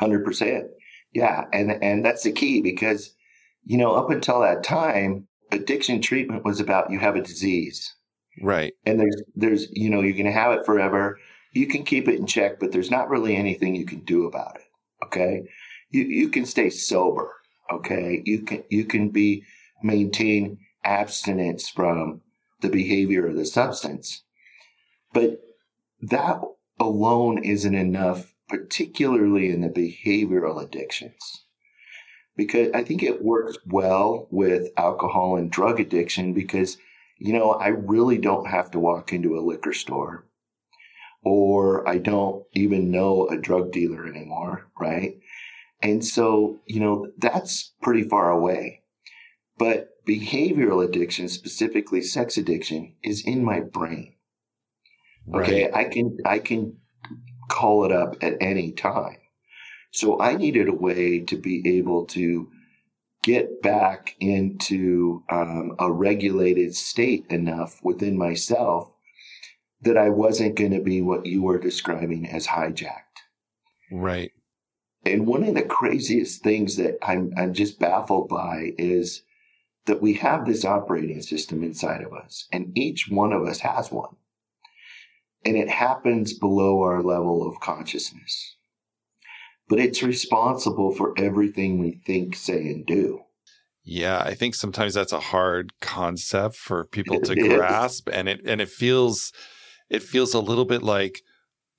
100%. 0.00 0.62
Yeah. 1.12 1.44
And, 1.52 1.82
and 1.82 2.04
that's 2.04 2.22
the 2.22 2.32
key 2.32 2.62
because, 2.62 3.14
you 3.64 3.76
know, 3.76 3.94
up 3.94 4.10
until 4.10 4.40
that 4.40 4.64
time, 4.64 5.28
addiction 5.52 6.00
treatment 6.00 6.44
was 6.44 6.58
about 6.58 6.90
you 6.90 6.98
have 6.98 7.16
a 7.16 7.22
disease. 7.22 7.94
Right. 8.40 8.72
And 8.86 8.98
there's, 8.98 9.22
there's, 9.34 9.68
you 9.72 9.90
know, 9.90 10.00
you're 10.00 10.14
going 10.14 10.24
to 10.24 10.32
have 10.32 10.52
it 10.52 10.64
forever. 10.64 11.18
You 11.52 11.66
can 11.66 11.84
keep 11.84 12.08
it 12.08 12.18
in 12.18 12.26
check, 12.26 12.58
but 12.58 12.72
there's 12.72 12.90
not 12.90 13.10
really 13.10 13.36
anything 13.36 13.74
you 13.74 13.84
can 13.84 14.00
do 14.00 14.26
about 14.26 14.56
it. 14.56 14.64
Okay. 15.04 15.42
You, 15.90 16.02
you 16.04 16.28
can 16.28 16.46
stay 16.46 16.70
sober. 16.70 17.32
Okay. 17.70 18.22
You 18.24 18.42
can, 18.42 18.64
you 18.70 18.84
can 18.84 19.10
be, 19.10 19.44
maintain 19.82 20.58
abstinence 20.84 21.68
from 21.68 22.22
the 22.60 22.68
behavior 22.68 23.26
of 23.26 23.36
the 23.36 23.44
substance. 23.44 24.22
But 25.12 25.40
that 26.00 26.40
alone 26.80 27.44
isn't 27.44 27.74
enough, 27.74 28.32
particularly 28.48 29.50
in 29.50 29.60
the 29.60 29.68
behavioral 29.68 30.62
addictions. 30.62 31.44
Because 32.36 32.70
I 32.72 32.82
think 32.82 33.02
it 33.02 33.22
works 33.22 33.58
well 33.66 34.26
with 34.30 34.68
alcohol 34.78 35.36
and 35.36 35.50
drug 35.50 35.80
addiction 35.80 36.32
because, 36.32 36.78
you 37.18 37.32
know, 37.34 37.50
I 37.50 37.68
really 37.68 38.16
don't 38.16 38.48
have 38.48 38.70
to 38.70 38.78
walk 38.78 39.12
into 39.12 39.36
a 39.36 39.44
liquor 39.44 39.74
store 39.74 40.24
or 41.22 41.88
I 41.88 41.98
don't 41.98 42.44
even 42.52 42.90
know 42.90 43.28
a 43.28 43.36
drug 43.36 43.72
dealer 43.72 44.06
anymore, 44.06 44.68
right? 44.78 45.18
And 45.82 46.04
so, 46.04 46.60
you 46.66 46.80
know, 46.80 47.10
that's 47.18 47.72
pretty 47.82 48.04
far 48.04 48.30
away. 48.30 48.82
But 49.58 49.90
behavioral 50.06 50.84
addiction, 50.84 51.28
specifically 51.28 52.02
sex 52.02 52.36
addiction, 52.36 52.94
is 53.02 53.24
in 53.24 53.44
my 53.44 53.60
brain. 53.60 54.14
Okay, 55.32 55.64
right. 55.64 55.74
I 55.74 55.84
can 55.84 56.18
I 56.24 56.38
can 56.38 56.78
call 57.48 57.84
it 57.84 57.92
up 57.92 58.16
at 58.22 58.34
any 58.40 58.72
time. 58.72 59.18
So 59.92 60.20
I 60.20 60.36
needed 60.36 60.68
a 60.68 60.74
way 60.74 61.20
to 61.20 61.36
be 61.36 61.78
able 61.78 62.06
to 62.06 62.48
get 63.22 63.62
back 63.62 64.16
into 64.18 65.22
um, 65.30 65.76
a 65.78 65.92
regulated 65.92 66.74
state 66.74 67.26
enough 67.30 67.78
within 67.84 68.18
myself 68.18 68.91
that 69.82 69.96
I 69.96 70.08
wasn't 70.08 70.56
going 70.56 70.72
to 70.72 70.80
be 70.80 71.02
what 71.02 71.26
you 71.26 71.42
were 71.42 71.58
describing 71.58 72.28
as 72.28 72.46
hijacked. 72.46 73.22
Right. 73.90 74.32
And 75.04 75.26
one 75.26 75.42
of 75.42 75.54
the 75.54 75.62
craziest 75.62 76.42
things 76.42 76.76
that 76.76 76.96
I'm 77.02 77.32
I'm 77.36 77.52
just 77.52 77.78
baffled 77.78 78.28
by 78.28 78.72
is 78.78 79.22
that 79.86 80.00
we 80.00 80.14
have 80.14 80.46
this 80.46 80.64
operating 80.64 81.20
system 81.20 81.64
inside 81.64 82.02
of 82.02 82.12
us, 82.12 82.46
and 82.52 82.76
each 82.78 83.08
one 83.08 83.32
of 83.32 83.42
us 83.42 83.60
has 83.60 83.90
one. 83.90 84.16
And 85.44 85.56
it 85.56 85.68
happens 85.68 86.32
below 86.32 86.82
our 86.82 87.02
level 87.02 87.46
of 87.48 87.58
consciousness. 87.58 88.56
But 89.68 89.80
it's 89.80 90.02
responsible 90.02 90.94
for 90.94 91.18
everything 91.18 91.78
we 91.78 92.00
think, 92.06 92.36
say, 92.36 92.68
and 92.68 92.86
do. 92.86 93.22
Yeah, 93.82 94.20
I 94.20 94.34
think 94.34 94.54
sometimes 94.54 94.94
that's 94.94 95.12
a 95.12 95.18
hard 95.18 95.72
concept 95.80 96.54
for 96.54 96.84
people 96.84 97.20
to 97.22 97.34
grasp, 97.34 98.08
and 98.12 98.28
it 98.28 98.40
and 98.46 98.60
it 98.60 98.68
feels 98.68 99.32
it 99.92 100.02
feels 100.02 100.34
a 100.34 100.40
little 100.40 100.64
bit 100.64 100.82
like 100.82 101.22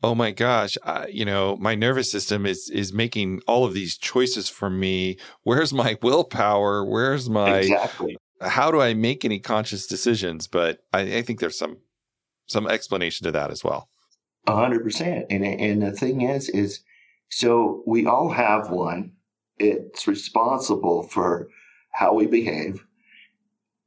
oh 0.03 0.13
my 0.13 0.32
gosh, 0.32 0.77
I, 0.84 1.08
you 1.08 1.24
know, 1.24 1.55
my 1.55 1.75
nervous 1.75 2.12
system 2.12 2.46
is 2.46 2.70
is 2.70 2.93
making 2.93 3.41
all 3.48 3.65
of 3.65 3.74
these 3.74 3.98
choices 3.98 4.50
for 4.50 4.70
me. 4.70 5.17
Where's 5.43 5.74
my 5.74 5.98
willpower? 6.03 6.86
Where's 6.86 7.29
my 7.29 7.60
exactly? 7.60 8.17
How 8.41 8.70
do 8.70 8.82
I 8.82 8.93
make 8.93 9.24
any 9.24 9.39
conscious 9.39 9.88
decisions? 9.88 10.48
But 10.48 10.79
I, 10.91 11.17
I 11.17 11.22
think 11.22 11.39
there's 11.39 11.58
some 11.58 11.77
some 12.46 12.67
explanation 12.67 13.24
to 13.25 13.32
that 13.32 13.50
as 13.50 13.63
well. 13.63 13.89
A 14.46 14.55
hundred 14.55 14.84
percent. 14.84 15.25
And 15.29 15.46
and 15.46 15.82
the 15.82 15.93
thing 15.93 16.22
is, 16.22 16.50
is 16.50 16.82
so 17.29 17.82
we 17.88 18.05
all 18.05 18.29
have 18.29 18.70
one. 18.70 19.13
It's 19.58 20.08
responsible 20.08 21.03
for 21.03 21.48
how 21.91 22.13
we 22.13 22.25
behave, 22.25 22.86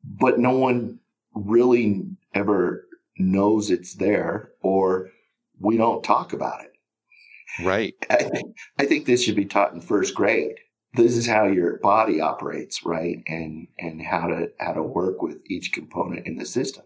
but 0.03 0.39
no 0.39 0.57
one 0.57 1.01
really 1.35 2.07
ever 2.35 2.86
knows 3.19 3.71
it's 3.71 3.95
there 3.95 4.53
or 4.63 5.11
we 5.61 5.77
don't 5.77 6.05
talk 6.05 6.33
about 6.33 6.63
it. 6.63 6.73
Right. 7.65 7.95
I 8.11 8.25
think, 8.25 8.57
I 8.79 8.87
think 8.87 9.07
this 9.07 9.23
should 9.23 9.37
be 9.37 9.47
taught 9.47 9.73
in 9.73 9.81
first 9.81 10.15
grade. 10.15 10.57
This 10.95 11.17
is 11.17 11.27
how 11.27 11.47
your 11.47 11.79
body 11.79 12.21
operates, 12.21 12.85
right? 12.85 13.23
And 13.27 13.69
and 13.79 14.01
how 14.01 14.29
to 14.29 14.51
how 14.59 14.73
to 14.73 14.83
work 14.83 15.21
with 15.21 15.39
each 15.47 15.73
component 15.73 16.27
in 16.27 16.37
the 16.37 16.47
system. 16.47 16.85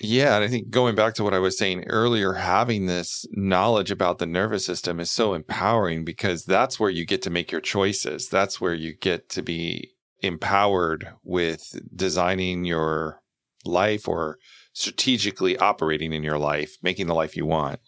Yeah, 0.00 0.34
and 0.36 0.44
I 0.44 0.48
think 0.48 0.68
going 0.68 0.94
back 0.94 1.14
to 1.14 1.24
what 1.24 1.32
I 1.32 1.38
was 1.38 1.56
saying 1.56 1.84
earlier, 1.84 2.34
having 2.34 2.84
this 2.84 3.24
knowledge 3.32 3.90
about 3.90 4.18
the 4.18 4.26
nervous 4.26 4.66
system 4.66 5.00
is 5.00 5.10
so 5.10 5.32
empowering 5.32 6.04
because 6.04 6.44
that's 6.44 6.78
where 6.78 6.90
you 6.90 7.06
get 7.06 7.22
to 7.22 7.30
make 7.30 7.50
your 7.50 7.62
choices. 7.62 8.28
That's 8.28 8.60
where 8.60 8.74
you 8.74 8.92
get 8.94 9.30
to 9.30 9.42
be 9.42 9.92
empowered 10.20 11.08
with 11.22 11.78
designing 11.94 12.66
your 12.66 13.22
life 13.64 14.06
or 14.06 14.38
strategically 14.76 15.56
operating 15.56 16.12
in 16.12 16.22
your 16.22 16.38
life, 16.38 16.76
making 16.82 17.06
the 17.06 17.14
life 17.14 17.36
you 17.36 17.46
want 17.46 17.80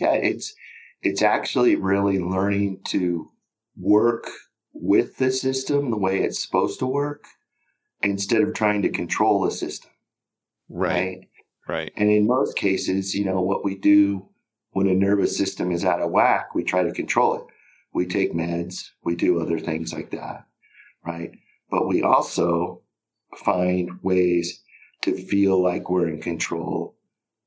yeah, 0.00 0.14
it's 0.14 0.54
it's 1.02 1.22
actually 1.22 1.76
really 1.76 2.18
learning 2.18 2.80
to 2.88 3.30
work 3.76 4.26
with 4.72 5.18
the 5.18 5.30
system 5.30 5.90
the 5.90 5.98
way 5.98 6.20
it's 6.20 6.42
supposed 6.42 6.78
to 6.78 6.86
work 6.86 7.24
instead 8.02 8.42
of 8.42 8.54
trying 8.54 8.82
to 8.82 8.88
control 8.88 9.44
the 9.44 9.50
system. 9.50 9.90
Right. 10.68 10.94
Right. 10.96 11.28
right. 11.68 11.92
And 11.96 12.10
in 12.10 12.26
most 12.26 12.56
cases, 12.56 13.14
you 13.14 13.24
know, 13.24 13.40
what 13.40 13.64
we 13.64 13.76
do 13.76 14.28
when 14.72 14.86
a 14.86 14.94
nervous 14.94 15.36
system 15.36 15.72
is 15.72 15.84
out 15.84 16.00
of 16.00 16.10
whack, 16.10 16.54
we 16.54 16.64
try 16.64 16.82
to 16.82 16.92
control 16.92 17.34
it. 17.36 17.44
We 17.92 18.06
take 18.06 18.32
meds, 18.32 18.90
we 19.02 19.16
do 19.16 19.40
other 19.40 19.58
things 19.58 19.92
like 19.92 20.10
that. 20.10 20.46
Right. 21.04 21.32
But 21.70 21.88
we 21.88 22.02
also 22.02 22.82
find 23.44 23.90
ways 24.02 24.62
to 25.02 25.16
feel 25.16 25.62
like 25.62 25.88
we're 25.88 26.08
in 26.08 26.20
control 26.20 26.94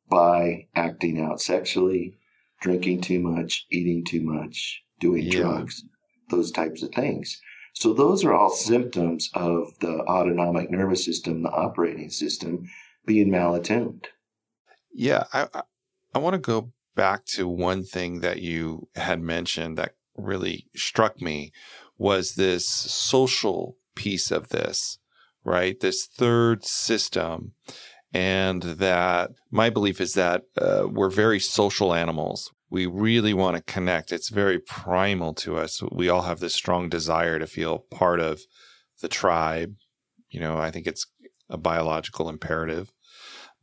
by 0.09 0.67
acting 0.75 1.19
out 1.19 1.41
sexually, 1.41 2.17
drinking 2.61 3.01
too 3.01 3.19
much, 3.19 3.65
eating 3.71 4.03
too 4.05 4.21
much, 4.21 4.83
doing 4.99 5.23
yeah. 5.23 5.41
drugs, 5.41 5.83
those 6.29 6.51
types 6.51 6.83
of 6.83 6.91
things. 6.91 7.39
So 7.73 7.93
those 7.93 8.23
are 8.23 8.33
all 8.33 8.51
symptoms 8.51 9.29
of 9.33 9.77
the 9.79 9.99
autonomic 10.01 10.69
nervous 10.69 11.03
system, 11.03 11.43
the 11.43 11.49
operating 11.49 12.09
system 12.09 12.69
being 13.05 13.29
malattuned. 13.29 14.05
Yeah, 14.93 15.23
I 15.33 15.47
I 16.13 16.19
want 16.19 16.35
to 16.35 16.39
go 16.39 16.71
back 16.95 17.25
to 17.25 17.47
one 17.47 17.83
thing 17.83 18.19
that 18.19 18.41
you 18.41 18.87
had 18.95 19.21
mentioned 19.21 19.77
that 19.77 19.95
really 20.15 20.67
struck 20.75 21.19
me 21.19 21.51
was 21.97 22.35
this 22.35 22.67
social 22.67 23.77
piece 23.95 24.29
of 24.31 24.49
this, 24.49 24.99
right? 25.43 25.79
This 25.79 26.05
third 26.05 26.65
system 26.65 27.53
and 28.13 28.61
that 28.61 29.31
my 29.49 29.69
belief 29.69 29.99
is 29.99 30.13
that 30.13 30.43
uh, 30.57 30.87
we're 30.89 31.09
very 31.09 31.39
social 31.39 31.93
animals. 31.93 32.51
We 32.69 32.85
really 32.85 33.33
want 33.33 33.57
to 33.57 33.71
connect. 33.71 34.11
It's 34.11 34.29
very 34.29 34.59
primal 34.59 35.33
to 35.35 35.57
us. 35.57 35.81
We 35.91 36.09
all 36.09 36.23
have 36.23 36.39
this 36.39 36.53
strong 36.53 36.89
desire 36.89 37.39
to 37.39 37.47
feel 37.47 37.79
part 37.91 38.19
of 38.19 38.41
the 39.01 39.07
tribe. 39.07 39.75
You 40.29 40.39
know, 40.39 40.57
I 40.57 40.71
think 40.71 40.87
it's 40.87 41.05
a 41.49 41.57
biological 41.57 42.29
imperative. 42.29 42.91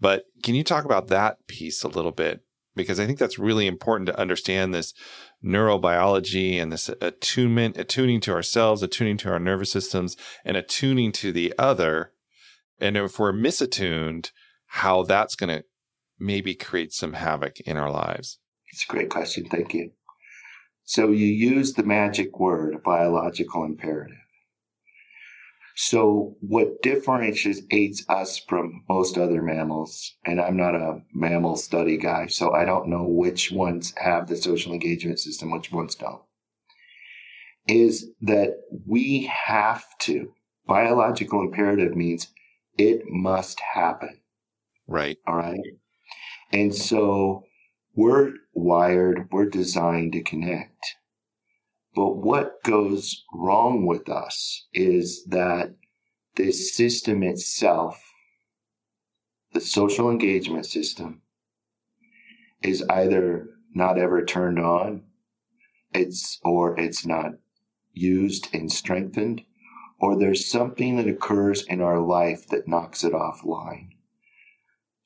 But 0.00 0.24
can 0.42 0.54
you 0.54 0.64
talk 0.64 0.84
about 0.84 1.08
that 1.08 1.36
piece 1.46 1.82
a 1.82 1.88
little 1.88 2.12
bit? 2.12 2.40
Because 2.74 2.98
I 2.98 3.06
think 3.06 3.18
that's 3.18 3.38
really 3.38 3.66
important 3.66 4.06
to 4.06 4.18
understand 4.18 4.72
this 4.72 4.94
neurobiology 5.44 6.60
and 6.60 6.72
this 6.72 6.88
attunement, 7.00 7.76
attuning 7.78 8.20
to 8.20 8.32
ourselves, 8.32 8.82
attuning 8.82 9.16
to 9.18 9.30
our 9.30 9.38
nervous 9.38 9.72
systems, 9.72 10.16
and 10.44 10.56
attuning 10.56 11.12
to 11.12 11.32
the 11.32 11.54
other 11.58 12.12
and 12.80 12.96
if 12.96 13.18
we're 13.18 13.32
misattuned, 13.32 14.30
how 14.66 15.02
that's 15.02 15.36
going 15.36 15.50
to 15.50 15.64
maybe 16.18 16.54
create 16.54 16.92
some 16.92 17.12
havoc 17.12 17.60
in 17.60 17.76
our 17.76 17.90
lives? 17.90 18.38
It's 18.72 18.84
a 18.84 18.90
great 18.90 19.10
question. 19.10 19.44
Thank 19.44 19.74
you. 19.74 19.90
So 20.84 21.10
you 21.10 21.26
use 21.26 21.74
the 21.74 21.82
magic 21.82 22.40
word, 22.40 22.82
biological 22.82 23.64
imperative. 23.64 24.16
So 25.82 26.36
what 26.40 26.82
differentiates 26.82 28.04
us 28.06 28.36
from 28.36 28.84
most 28.86 29.16
other 29.16 29.40
mammals, 29.40 30.14
and 30.26 30.38
I'm 30.38 30.58
not 30.58 30.74
a 30.74 31.00
mammal 31.14 31.56
study 31.56 31.96
guy, 31.96 32.26
so 32.26 32.52
I 32.52 32.66
don't 32.66 32.88
know 32.88 33.06
which 33.08 33.50
ones 33.50 33.94
have 33.96 34.28
the 34.28 34.36
social 34.36 34.74
engagement 34.74 35.20
system, 35.20 35.50
which 35.50 35.72
ones 35.72 35.94
don't, 35.94 36.20
is 37.66 38.10
that 38.20 38.58
we 38.86 39.32
have 39.32 39.82
to. 40.00 40.34
Biological 40.66 41.40
imperative 41.40 41.96
means 41.96 42.28
it 42.76 43.04
must 43.08 43.58
happen. 43.72 44.20
Right. 44.86 45.16
All 45.26 45.36
right. 45.36 45.60
And 46.52 46.74
so 46.74 47.44
we're 47.94 48.34
wired, 48.52 49.28
we're 49.32 49.48
designed 49.48 50.12
to 50.12 50.22
connect. 50.22 50.96
But 51.94 52.16
what 52.16 52.62
goes 52.62 53.24
wrong 53.34 53.86
with 53.86 54.08
us 54.08 54.66
is 54.72 55.24
that 55.26 55.74
the 56.36 56.52
system 56.52 57.22
itself 57.22 58.00
the 59.52 59.60
social 59.60 60.10
engagement 60.10 60.66
system 60.66 61.22
is 62.62 62.84
either 62.88 63.48
not 63.74 63.98
ever 63.98 64.24
turned 64.24 64.58
on, 64.58 65.02
it's 65.92 66.38
or 66.44 66.78
it's 66.78 67.04
not 67.04 67.32
used 67.92 68.48
and 68.54 68.70
strengthened, 68.70 69.42
or 70.00 70.16
there's 70.16 70.48
something 70.48 70.96
that 70.96 71.08
occurs 71.08 71.64
in 71.64 71.80
our 71.80 71.98
life 72.00 72.46
that 72.48 72.68
knocks 72.68 73.02
it 73.02 73.12
offline. 73.12 73.88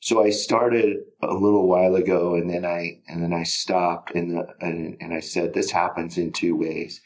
So 0.05 0.23
I 0.23 0.29
started 0.29 0.99
a 1.23 1.33
little 1.33 1.67
while 1.67 1.95
ago, 1.95 2.35
and 2.35 2.51
then 2.51 2.67
I 2.67 3.01
and 3.09 3.23
then 3.23 3.33
I 3.33 3.45
stopped, 3.45 4.15
and 4.15 4.33
the, 4.33 4.47
and, 4.61 4.99
and 5.01 5.15
I 5.15 5.21
said 5.21 5.55
this 5.55 5.71
happens 5.71 6.19
in 6.19 6.31
two 6.31 6.55
ways. 6.55 7.01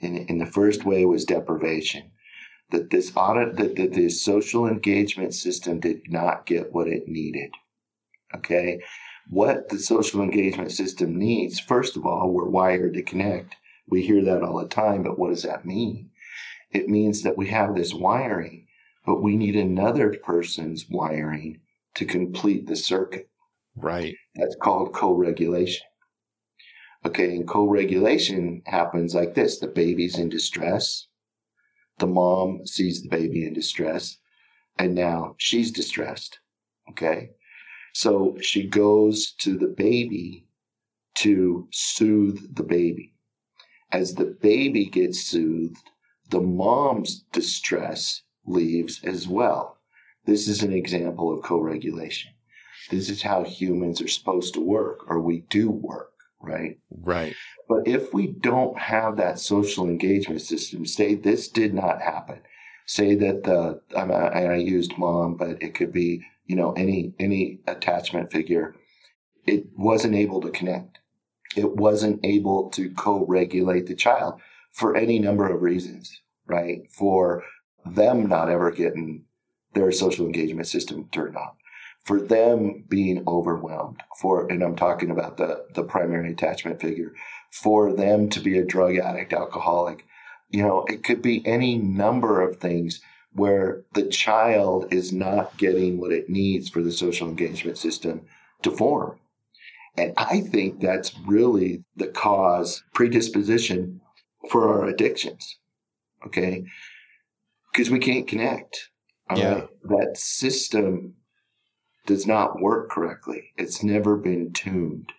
And, 0.00 0.16
and 0.30 0.40
the 0.40 0.46
first 0.46 0.86
way 0.86 1.04
was 1.04 1.26
deprivation 1.26 2.10
that 2.70 2.88
this 2.88 3.12
audit 3.14 3.56
that, 3.58 3.76
that 3.76 3.92
this 3.92 4.24
social 4.24 4.66
engagement 4.66 5.34
system 5.34 5.78
did 5.78 6.10
not 6.10 6.46
get 6.46 6.72
what 6.72 6.88
it 6.88 7.06
needed. 7.06 7.50
Okay. 8.34 8.80
What 9.28 9.68
the 9.68 9.78
social 9.78 10.22
engagement 10.22 10.72
system 10.72 11.18
needs, 11.18 11.60
first 11.60 11.98
of 11.98 12.06
all, 12.06 12.30
we're 12.32 12.48
wired 12.48 12.94
to 12.94 13.02
connect. 13.02 13.56
We 13.86 14.06
hear 14.06 14.24
that 14.24 14.42
all 14.42 14.58
the 14.58 14.68
time, 14.68 15.02
but 15.02 15.18
what 15.18 15.28
does 15.28 15.42
that 15.42 15.66
mean? 15.66 16.12
It 16.70 16.88
means 16.88 17.24
that 17.24 17.36
we 17.36 17.48
have 17.48 17.74
this 17.74 17.92
wiring, 17.92 18.68
but 19.04 19.22
we 19.22 19.36
need 19.36 19.54
another 19.54 20.16
person's 20.24 20.86
wiring 20.88 21.60
to 21.98 22.04
complete 22.04 22.66
the 22.66 22.76
circuit. 22.76 23.28
Right. 23.76 24.16
That's 24.34 24.56
called 24.56 24.92
co-regulation. 24.92 25.86
Okay, 27.06 27.36
and 27.36 27.46
co-regulation 27.46 28.62
happens 28.66 29.14
like 29.14 29.34
this. 29.34 29.60
The 29.60 29.68
baby's 29.68 30.18
in 30.18 30.28
distress 30.28 31.06
the 31.98 32.06
mom 32.06 32.64
sees 32.64 33.02
the 33.02 33.08
baby 33.08 33.44
in 33.44 33.52
distress 33.52 34.18
and 34.78 34.94
now 34.94 35.34
she's 35.38 35.70
distressed. 35.70 36.38
Okay. 36.90 37.30
So 37.92 38.36
she 38.40 38.66
goes 38.66 39.32
to 39.40 39.58
the 39.58 39.66
baby 39.66 40.46
to 41.16 41.66
soothe 41.72 42.54
the 42.54 42.62
baby. 42.62 43.14
As 43.90 44.14
the 44.14 44.36
baby 44.40 44.84
gets 44.86 45.22
soothed, 45.22 45.90
the 46.30 46.40
mom's 46.40 47.24
distress 47.32 48.22
leaves 48.46 49.00
as 49.02 49.26
well. 49.26 49.77
This 50.28 50.46
is 50.46 50.62
an 50.62 50.72
example 50.72 51.32
of 51.32 51.42
co 51.42 51.58
regulation. 51.58 52.32
This 52.90 53.10
is 53.10 53.22
how 53.22 53.44
humans 53.44 54.00
are 54.00 54.08
supposed 54.08 54.54
to 54.54 54.60
work, 54.60 55.10
or 55.10 55.20
we 55.20 55.40
do 55.40 55.70
work 55.70 56.12
right? 56.40 56.78
Right. 56.90 57.34
But 57.68 57.86
if 57.86 58.14
we 58.14 58.28
don't 58.28 58.78
have 58.78 59.16
that 59.16 59.38
social 59.38 59.86
engagement 59.86 60.40
system, 60.40 60.86
say 60.86 61.14
this 61.14 61.48
did 61.48 61.74
not 61.74 62.00
happen, 62.00 62.40
say 62.86 63.14
that 63.16 63.44
the 63.44 63.80
I, 63.96 64.44
I 64.44 64.54
used 64.56 64.96
mom, 64.96 65.36
but 65.36 65.62
it 65.62 65.74
could 65.74 65.92
be 65.92 66.22
you 66.46 66.56
know 66.56 66.72
any 66.72 67.12
any 67.18 67.60
attachment 67.66 68.32
figure, 68.32 68.74
it 69.46 69.66
wasn't 69.76 70.14
able 70.14 70.40
to 70.42 70.50
connect. 70.50 70.98
It 71.56 71.76
wasn't 71.76 72.20
able 72.24 72.70
to 72.70 72.90
co-regulate 72.90 73.86
the 73.86 73.94
child 73.94 74.40
for 74.72 74.96
any 74.96 75.18
number 75.18 75.52
of 75.52 75.62
reasons, 75.62 76.20
right? 76.46 76.90
For 76.90 77.42
them 77.84 78.28
not 78.28 78.50
ever 78.50 78.70
getting 78.70 79.24
their 79.74 79.92
social 79.92 80.26
engagement 80.26 80.66
system 80.66 81.08
turned 81.12 81.36
on. 81.36 81.50
For 82.04 82.20
them 82.20 82.84
being 82.88 83.22
overwhelmed 83.26 84.02
for 84.18 84.48
and 84.50 84.62
i'm 84.62 84.76
talking 84.76 85.10
about 85.10 85.36
the 85.36 85.66
the 85.74 85.82
primary 85.82 86.32
attachment 86.32 86.80
figure 86.80 87.12
for 87.50 87.92
them 87.92 88.30
to 88.30 88.40
be 88.40 88.58
a 88.58 88.64
drug 88.64 88.96
addict 88.96 89.34
alcoholic 89.34 90.06
you 90.48 90.62
know 90.62 90.84
it 90.88 91.04
could 91.04 91.20
be 91.20 91.46
any 91.46 91.76
number 91.76 92.40
of 92.40 92.56
things 92.56 93.02
where 93.32 93.84
the 93.92 94.06
child 94.06 94.90
is 94.90 95.12
not 95.12 95.58
getting 95.58 96.00
what 96.00 96.12
it 96.12 96.30
needs 96.30 96.70
for 96.70 96.82
the 96.82 96.90
social 96.90 97.28
engagement 97.28 97.76
system 97.76 98.22
to 98.62 98.70
form. 98.70 99.18
And 99.98 100.14
i 100.16 100.40
think 100.40 100.80
that's 100.80 101.14
really 101.26 101.84
the 101.94 102.08
cause 102.08 102.82
predisposition 102.94 104.00
for 104.48 104.72
our 104.72 104.86
addictions 104.88 105.58
okay? 106.26 106.64
Because 107.72 107.90
we 107.90 107.98
can't 107.98 108.28
connect 108.28 108.90
yeah. 109.36 109.54
Right? 109.54 109.68
that 109.84 110.16
system 110.16 111.14
does 112.06 112.26
not 112.26 112.60
work 112.60 112.90
correctly. 112.90 113.52
It's 113.56 113.82
never 113.82 114.16
been 114.16 114.52
tuned. 114.52 115.12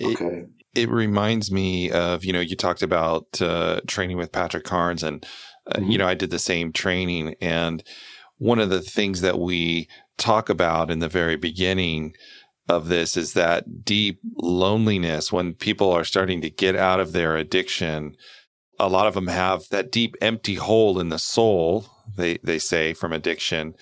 Okay. 0.00 0.44
It, 0.74 0.82
it 0.82 0.88
reminds 0.88 1.50
me 1.50 1.90
of, 1.90 2.24
you 2.24 2.32
know, 2.32 2.40
you 2.40 2.56
talked 2.56 2.82
about 2.82 3.40
uh, 3.42 3.80
training 3.86 4.16
with 4.16 4.32
Patrick 4.32 4.64
Carnes, 4.64 5.02
and, 5.02 5.26
uh, 5.66 5.78
mm-hmm. 5.78 5.90
you 5.90 5.98
know, 5.98 6.06
I 6.06 6.14
did 6.14 6.30
the 6.30 6.38
same 6.38 6.72
training. 6.72 7.34
And 7.40 7.82
one 8.38 8.60
of 8.60 8.70
the 8.70 8.80
things 8.80 9.20
that 9.20 9.38
we 9.38 9.88
talk 10.16 10.48
about 10.48 10.90
in 10.90 11.00
the 11.00 11.08
very 11.08 11.36
beginning 11.36 12.14
of 12.68 12.88
this 12.88 13.16
is 13.16 13.32
that 13.32 13.84
deep 13.84 14.20
loneliness 14.36 15.32
when 15.32 15.54
people 15.54 15.90
are 15.90 16.04
starting 16.04 16.40
to 16.40 16.50
get 16.50 16.76
out 16.76 17.00
of 17.00 17.12
their 17.12 17.36
addiction. 17.36 18.16
A 18.78 18.88
lot 18.88 19.06
of 19.06 19.14
them 19.14 19.26
have 19.26 19.68
that 19.70 19.90
deep 19.90 20.14
empty 20.22 20.54
hole 20.54 21.00
in 21.00 21.08
the 21.08 21.18
soul, 21.18 21.86
they, 22.16 22.38
they 22.42 22.58
say, 22.58 22.92
from 22.92 23.12
addiction 23.12 23.74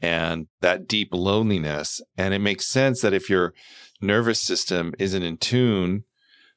and 0.00 0.46
that 0.60 0.86
deep 0.86 1.08
loneliness. 1.12 2.00
And 2.16 2.34
it 2.34 2.40
makes 2.40 2.68
sense 2.68 3.00
that 3.00 3.14
if 3.14 3.30
your 3.30 3.54
nervous 4.00 4.42
system 4.42 4.94
isn't 4.98 5.22
in 5.22 5.38
tune, 5.38 6.04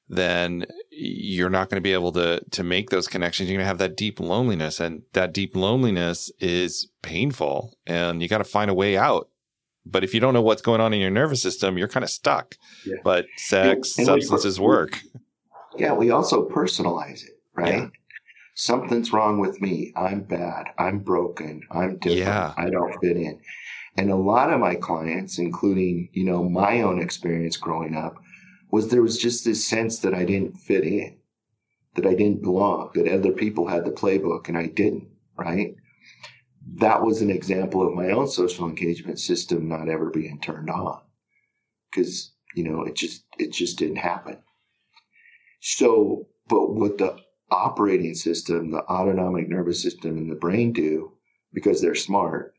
then 0.08 0.66
you're 0.90 1.50
not 1.50 1.70
going 1.70 1.78
to 1.78 1.82
be 1.82 1.94
able 1.94 2.12
to 2.12 2.42
to 2.50 2.64
make 2.64 2.90
those 2.90 3.08
connections. 3.08 3.48
You're 3.48 3.58
going 3.58 3.66
to 3.66 3.68
have 3.68 3.78
that 3.78 3.96
deep 3.96 4.20
loneliness, 4.20 4.80
and 4.80 5.04
that 5.14 5.34
deep 5.34 5.56
loneliness 5.56 6.32
is 6.40 6.90
painful, 7.04 7.78
and 7.86 8.22
you 8.22 8.28
got 8.28 8.40
to 8.40 8.44
find 8.44 8.72
a 8.72 8.74
way 8.74 8.98
out. 8.98 9.30
But 9.86 10.04
if 10.04 10.14
you 10.14 10.20
don't 10.20 10.34
know 10.34 10.42
what's 10.42 10.64
going 10.64 10.82
on 10.82 10.94
in 10.94 11.00
your 11.00 11.12
nervous 11.12 11.42
system, 11.42 11.78
you're 11.78 11.88
kind 11.88 12.04
of 12.04 12.10
stuck. 12.10 12.56
Yeah. 12.86 12.96
But 13.04 13.26
sex, 13.38 13.98
and, 13.98 14.08
and 14.08 14.24
substances 14.24 14.60
we, 14.60 14.66
work. 14.66 15.00
Yeah, 15.78 15.94
we 15.94 16.10
also 16.10 16.48
personalize 16.50 17.24
it, 17.24 17.40
right? 17.56 17.74
Yeah 17.76 17.88
something's 18.60 19.14
wrong 19.14 19.40
with 19.40 19.62
me. 19.62 19.94
I'm 19.96 20.22
bad. 20.22 20.66
I'm 20.78 21.00
broken. 21.00 21.62
I'm 21.72 21.98
different. 21.98 22.20
Yeah. 22.20 22.54
I 22.58 22.70
don't 22.70 23.00
fit 23.00 23.16
in. 23.16 23.40
And 23.96 24.12
a 24.12 24.18
lot 24.18 24.52
of 24.52 24.60
my 24.60 24.76
clients, 24.76 25.40
including, 25.40 26.10
you 26.12 26.26
know, 26.26 26.44
my 26.44 26.82
own 26.82 27.02
experience 27.02 27.56
growing 27.56 27.96
up, 27.96 28.16
was 28.70 28.90
there 28.90 29.02
was 29.02 29.18
just 29.18 29.46
this 29.46 29.66
sense 29.66 30.00
that 30.00 30.14
I 30.14 30.26
didn't 30.26 30.58
fit 30.58 30.84
in, 30.84 31.20
that 31.96 32.06
I 32.06 32.14
didn't 32.16 32.44
belong, 32.44 32.92
that 32.96 33.08
other 33.08 33.32
people 33.32 33.68
had 33.68 33.86
the 33.86 33.92
playbook 33.92 34.50
and 34.50 34.58
I 34.58 34.68
didn't, 34.68 35.08
right? 35.38 35.76
That 36.76 37.02
was 37.02 37.22
an 37.22 37.32
example 37.32 37.88
of 37.88 37.94
my 37.94 38.12
own 38.12 38.28
social 38.28 38.68
engagement 38.68 39.20
system 39.20 39.70
not 39.70 39.88
ever 39.88 40.10
being 40.10 40.42
turned 40.42 40.70
on. 40.70 41.00
Cause, 41.96 42.34
you 42.56 42.66
know, 42.66 42.84
it 42.84 42.96
just, 42.96 43.24
it 43.38 43.54
just 43.54 43.80
didn't 43.80 43.98
happen. 43.98 44.38
So, 45.62 46.28
but 46.50 46.74
what 46.74 46.98
the 46.98 47.18
operating 47.52 48.14
system, 48.14 48.72
the 48.72 48.84
autonomic 48.84 49.50
nervous 49.50 49.82
system, 49.82 50.18
and 50.18 50.32
the 50.32 50.36
brain 50.36 50.74
do 50.74 51.14
because 51.54 51.82
they're 51.82 51.96
smart 51.96 52.54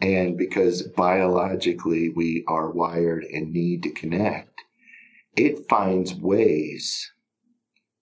and 0.00 0.36
because 0.36 0.82
biologically 0.82 2.10
we 2.10 2.44
are 2.46 2.70
wired 2.70 3.24
and 3.24 3.52
need 3.52 3.82
to 3.84 3.90
connect, 3.90 4.60
it 5.36 5.68
finds 5.68 6.14
ways 6.14 7.12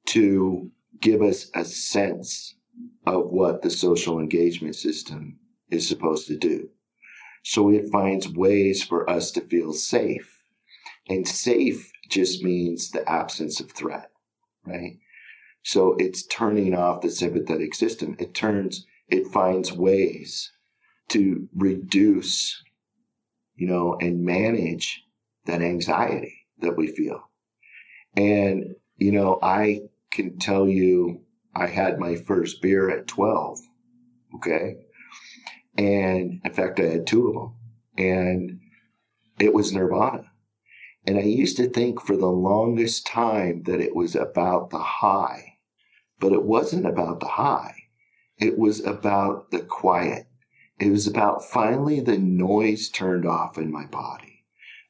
to 0.07 0.71
give 1.01 1.23
us 1.23 1.51
a 1.55 1.65
sense 1.65 2.57
of 3.07 3.31
what 3.31 3.63
the 3.63 3.71
social 3.71 4.19
engagement 4.19 4.75
system 4.75 5.39
is 5.71 5.87
supposed 5.87 6.27
to 6.27 6.37
do. 6.37 6.69
So 7.45 7.71
it 7.71 7.91
finds 7.93 8.29
ways 8.29 8.83
for 8.83 9.09
us 9.09 9.31
to 9.33 9.41
feel 9.41 9.73
safe. 9.73 10.43
And 11.09 11.29
safe 11.29 11.93
just 12.09 12.43
means 12.43 12.91
the 12.91 13.09
absence 13.09 13.61
of 13.61 13.71
threat, 13.71 14.11
right? 14.67 14.99
So 15.65 15.97
it's 15.99 16.27
turning 16.27 16.75
off 16.75 17.01
the 17.01 17.11
sympathetic 17.11 17.75
system. 17.75 18.17
It 18.19 18.35
turns, 18.35 18.87
it 19.09 19.27
finds 19.29 19.73
ways 19.73 20.53
to 21.09 21.49
reduce, 21.55 22.63
you 23.57 23.67
know, 23.67 23.97
and 23.99 24.25
manage 24.25 25.03
that 25.47 25.63
anxiety 25.63 26.47
that 26.61 26.77
we 26.77 26.87
feel. 26.89 27.31
And, 28.15 28.75
you 28.99 29.11
know, 29.11 29.39
I 29.43 29.81
can 30.13 30.39
tell 30.39 30.69
you, 30.69 31.23
I 31.57 31.67
had 31.67 31.99
my 31.99 32.17
first 32.17 32.61
beer 32.61 32.91
at 32.91 33.07
12. 33.07 33.59
Okay. 34.37 34.77
And 35.79 36.43
in 36.45 36.53
fact, 36.53 36.79
I 36.79 36.85
had 36.85 37.07
two 37.07 37.29
of 37.29 37.35
them 37.35 37.55
and 37.97 38.61
it 39.39 39.55
was 39.55 39.73
Nirvana. 39.73 40.31
And 41.07 41.19
I 41.19 41.23
used 41.23 41.57
to 41.57 41.71
think 41.71 42.03
for 42.03 42.17
the 42.17 42.27
longest 42.27 43.07
time 43.07 43.63
that 43.65 43.81
it 43.81 43.97
was 43.97 44.15
about 44.15 44.69
the 44.71 44.79
high 44.79 45.54
but 46.21 46.33
it 46.33 46.43
wasn't 46.43 46.87
about 46.87 47.21
the 47.21 47.27
high. 47.27 47.75
It 48.39 48.59
was 48.59 48.85
about 48.85 49.51
the 49.51 49.61
quiet. 49.61 50.27
It 50.81 50.91
was 50.91 51.07
about 51.07 51.45
finally 51.45 52.01
the 52.01 52.19
noise 52.19 52.89
turned 52.89 53.27
off 53.27 53.59
in 53.59 53.71
my 53.71 53.87
body, 53.87 54.45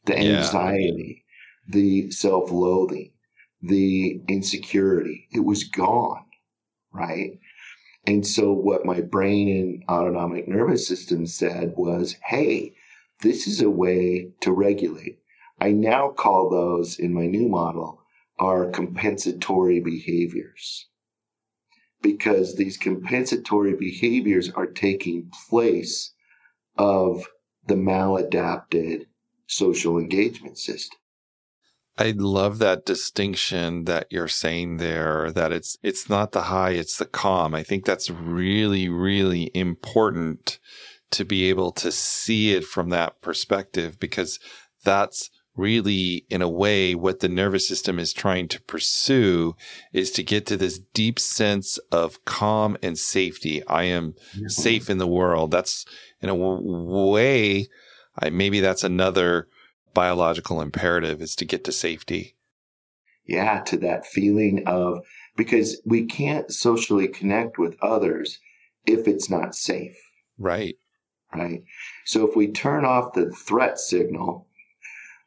the 0.06 0.18
anxiety, 0.18 1.24
yeah. 1.68 1.74
the 1.74 2.10
self 2.10 2.50
loathing, 2.50 3.12
the 3.60 4.22
insecurity. 4.28 5.28
It 5.30 5.40
was 5.40 5.64
gone, 5.64 6.24
right? 6.92 7.38
And 8.06 8.26
so 8.26 8.52
what 8.52 8.84
my 8.84 9.00
brain 9.00 9.48
and 9.48 9.84
autonomic 9.88 10.48
nervous 10.48 10.86
system 10.86 11.26
said 11.26 11.74
was, 11.76 12.16
Hey, 12.24 12.74
this 13.20 13.46
is 13.46 13.60
a 13.60 13.70
way 13.70 14.30
to 14.40 14.52
regulate. 14.52 15.18
I 15.60 15.72
now 15.72 16.08
call 16.08 16.50
those 16.50 16.98
in 16.98 17.14
my 17.14 17.26
new 17.26 17.48
model 17.48 18.00
are 18.38 18.70
compensatory 18.70 19.80
behaviors 19.80 20.88
because 22.04 22.54
these 22.54 22.76
compensatory 22.76 23.74
behaviors 23.74 24.50
are 24.50 24.66
taking 24.66 25.30
place 25.48 26.12
of 26.76 27.26
the 27.66 27.74
maladapted 27.74 29.06
social 29.48 29.98
engagement 29.98 30.58
system. 30.58 30.98
I 31.96 32.12
love 32.14 32.58
that 32.58 32.84
distinction 32.84 33.84
that 33.84 34.08
you're 34.10 34.28
saying 34.28 34.76
there 34.76 35.32
that 35.32 35.52
it's 35.52 35.78
it's 35.82 36.08
not 36.08 36.32
the 36.32 36.42
high 36.42 36.72
it's 36.72 36.98
the 36.98 37.06
calm. 37.06 37.54
I 37.54 37.62
think 37.62 37.84
that's 37.84 38.10
really 38.10 38.88
really 38.88 39.50
important 39.54 40.58
to 41.12 41.24
be 41.24 41.48
able 41.48 41.70
to 41.72 41.90
see 41.90 42.52
it 42.52 42.64
from 42.64 42.90
that 42.90 43.20
perspective 43.22 43.98
because 43.98 44.38
that's 44.84 45.30
really 45.56 46.24
in 46.28 46.42
a 46.42 46.48
way 46.48 46.94
what 46.94 47.20
the 47.20 47.28
nervous 47.28 47.68
system 47.68 47.98
is 47.98 48.12
trying 48.12 48.48
to 48.48 48.60
pursue 48.62 49.54
is 49.92 50.10
to 50.10 50.22
get 50.22 50.46
to 50.46 50.56
this 50.56 50.80
deep 50.92 51.18
sense 51.18 51.78
of 51.92 52.24
calm 52.24 52.76
and 52.82 52.98
safety. 52.98 53.64
I 53.66 53.84
am 53.84 54.14
safe 54.48 54.90
in 54.90 54.98
the 54.98 55.06
world. 55.06 55.52
That's 55.52 55.86
in 56.20 56.28
a 56.28 56.34
way 56.34 57.68
I, 58.18 58.30
maybe 58.30 58.60
that's 58.60 58.84
another 58.84 59.48
biological 59.92 60.60
imperative 60.60 61.20
is 61.22 61.34
to 61.36 61.44
get 61.44 61.64
to 61.64 61.72
safety. 61.72 62.36
Yeah, 63.26 63.60
to 63.66 63.76
that 63.78 64.06
feeling 64.06 64.64
of 64.66 64.98
because 65.36 65.80
we 65.84 66.04
can't 66.04 66.52
socially 66.52 67.08
connect 67.08 67.58
with 67.58 67.76
others 67.80 68.38
if 68.86 69.08
it's 69.08 69.30
not 69.30 69.54
safe. 69.54 69.96
Right. 70.38 70.76
Right. 71.34 71.62
So 72.04 72.28
if 72.28 72.36
we 72.36 72.48
turn 72.48 72.84
off 72.84 73.14
the 73.14 73.30
threat 73.30 73.78
signal 73.78 74.46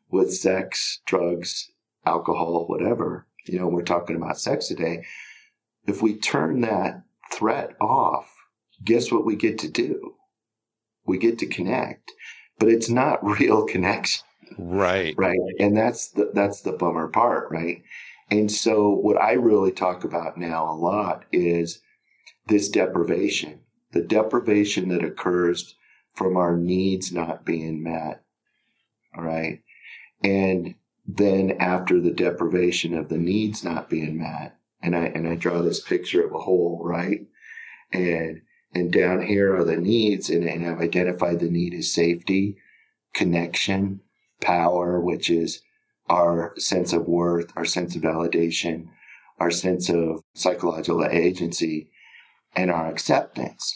with 0.10 0.34
sex, 0.34 1.02
drugs, 1.06 1.70
alcohol, 2.06 2.66
whatever, 2.68 3.28
you 3.46 3.60
know, 3.60 3.68
we're 3.68 3.84
talking 3.84 4.16
about 4.16 4.40
sex 4.40 4.68
today. 4.68 5.04
If 5.86 6.02
we 6.02 6.16
turn 6.16 6.62
that 6.62 7.04
threat 7.34 7.76
off, 7.80 8.34
guess 8.84 9.12
what 9.12 9.26
we 9.26 9.36
get 9.36 9.58
to 9.60 9.70
do? 9.70 10.16
We 11.06 11.18
get 11.18 11.40
to 11.40 11.46
connect, 11.48 12.12
but 12.60 12.70
it's 12.70 12.90
not 12.90 13.24
real 13.40 13.66
connection. 13.66 14.24
Right. 14.58 15.14
Right. 15.18 15.40
And 15.60 15.76
that's 15.76 16.10
the, 16.10 16.32
that's 16.34 16.62
the 16.62 16.72
bummer 16.72 17.08
part. 17.08 17.50
Right. 17.52 17.84
And 18.30 18.52
so 18.52 18.90
what 18.90 19.18
I 19.18 19.34
really 19.34 19.72
talk 19.72 20.04
about 20.04 20.38
now 20.38 20.70
a 20.70 20.76
lot 20.76 21.26
is 21.32 21.82
this 22.48 22.70
deprivation, 22.70 23.62
the 23.92 24.02
deprivation 24.02 24.90
that 24.90 25.04
occurs 25.04 25.76
from 26.14 26.36
our 26.36 26.58
needs 26.58 27.12
not 27.12 27.46
being 27.46 27.84
met. 27.84 28.24
All 29.16 29.24
right. 29.24 29.62
And 30.24 30.76
then 31.06 31.52
after 31.60 32.02
the 32.02 32.12
deprivation 32.12 32.94
of 32.94 33.10
the 33.10 33.18
needs 33.18 33.64
not 33.64 33.90
being 33.90 34.18
met, 34.18 34.58
and 34.82 34.96
I, 34.96 35.06
and 35.06 35.28
I 35.28 35.36
draw 35.36 35.62
this 35.62 35.80
picture 35.80 36.26
of 36.26 36.34
a 36.34 36.40
hole, 36.40 36.82
right? 36.84 37.22
And, 37.92 38.42
and 38.74 38.92
down 38.92 39.26
here 39.26 39.56
are 39.56 39.64
the 39.64 39.78
needs 39.78 40.30
and, 40.30 40.44
and 40.44 40.68
I've 40.68 40.82
identified 40.82 41.40
the 41.40 41.50
need 41.50 41.74
as 41.74 41.94
safety, 41.94 42.58
connection, 43.14 44.02
power, 44.42 45.00
which 45.00 45.30
is 45.30 45.62
our 46.10 46.54
sense 46.58 46.94
of 46.94 47.08
worth, 47.08 47.52
our 47.56 47.66
sense 47.66 47.96
of 47.96 48.02
validation, 48.02 48.88
our 49.40 49.52
sense 49.52 49.90
of 49.90 50.22
psychological 50.34 51.06
agency, 51.06 51.90
and 52.56 52.72
our 52.72 52.88
acceptance, 52.88 53.76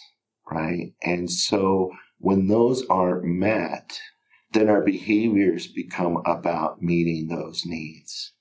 right? 0.49 0.93
And 1.03 1.29
so 1.29 1.91
when 2.19 2.47
those 2.47 2.85
aren't 2.87 3.23
met, 3.23 3.99
then 4.53 4.69
our 4.69 4.81
behaviors 4.81 5.67
become 5.67 6.21
about 6.25 6.81
meeting 6.81 7.27
those 7.27 7.63
needs. 7.65 8.33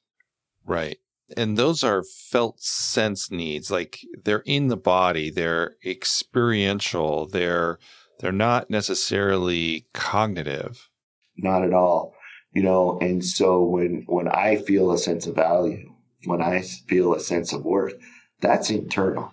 Right. 0.65 0.99
And 1.37 1.57
those 1.57 1.85
are 1.85 2.03
felt 2.03 2.61
sense 2.61 3.31
needs. 3.31 3.71
Like 3.71 4.01
they're 4.25 4.43
in 4.45 4.69
the 4.69 4.77
body, 4.77 5.31
they're 5.31 5.77
experiential, 5.85 7.27
they're 7.27 7.79
they're 8.19 8.33
not 8.33 8.69
necessarily 8.69 9.87
cognitive. 9.95 10.89
Not 11.37 11.63
at 11.65 11.73
all. 11.73 12.15
You 12.53 12.65
know, 12.65 12.99
and 13.01 13.25
so 13.25 13.63
when 13.63 14.05
when 14.07 14.27
I 14.27 14.57
feel 14.57 14.91
a 14.91 14.99
sense 14.99 15.27
of 15.27 15.37
value, 15.37 15.95
when 16.25 16.43
I 16.43 16.63
feel 16.63 17.15
a 17.15 17.21
sense 17.21 17.53
of 17.53 17.65
worth, 17.65 17.95
that's 18.41 18.71
internal, 18.71 19.33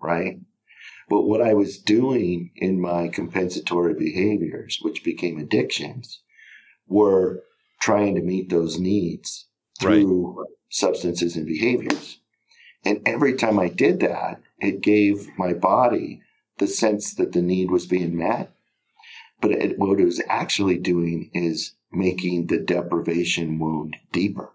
right? 0.00 0.40
But 1.08 1.22
what 1.22 1.40
I 1.40 1.54
was 1.54 1.78
doing 1.78 2.50
in 2.56 2.80
my 2.80 3.08
compensatory 3.08 3.94
behaviors, 3.94 4.78
which 4.82 5.04
became 5.04 5.38
addictions, 5.38 6.20
were 6.86 7.42
trying 7.80 8.14
to 8.14 8.22
meet 8.22 8.50
those 8.50 8.78
needs 8.78 9.46
through 9.80 10.38
right. 10.38 10.46
substances 10.68 11.36
and 11.36 11.46
behaviors. 11.46 12.18
And 12.84 13.00
every 13.06 13.34
time 13.34 13.58
I 13.58 13.68
did 13.68 14.00
that, 14.00 14.40
it 14.60 14.80
gave 14.80 15.28
my 15.38 15.52
body 15.52 16.22
the 16.58 16.66
sense 16.66 17.14
that 17.14 17.32
the 17.32 17.42
need 17.42 17.70
was 17.70 17.86
being 17.86 18.16
met. 18.16 18.52
But 19.40 19.52
it, 19.52 19.78
what 19.78 20.00
it 20.00 20.04
was 20.04 20.22
actually 20.28 20.78
doing 20.78 21.30
is 21.32 21.74
making 21.92 22.46
the 22.46 22.58
deprivation 22.58 23.58
wound 23.58 23.96
deeper 24.12 24.50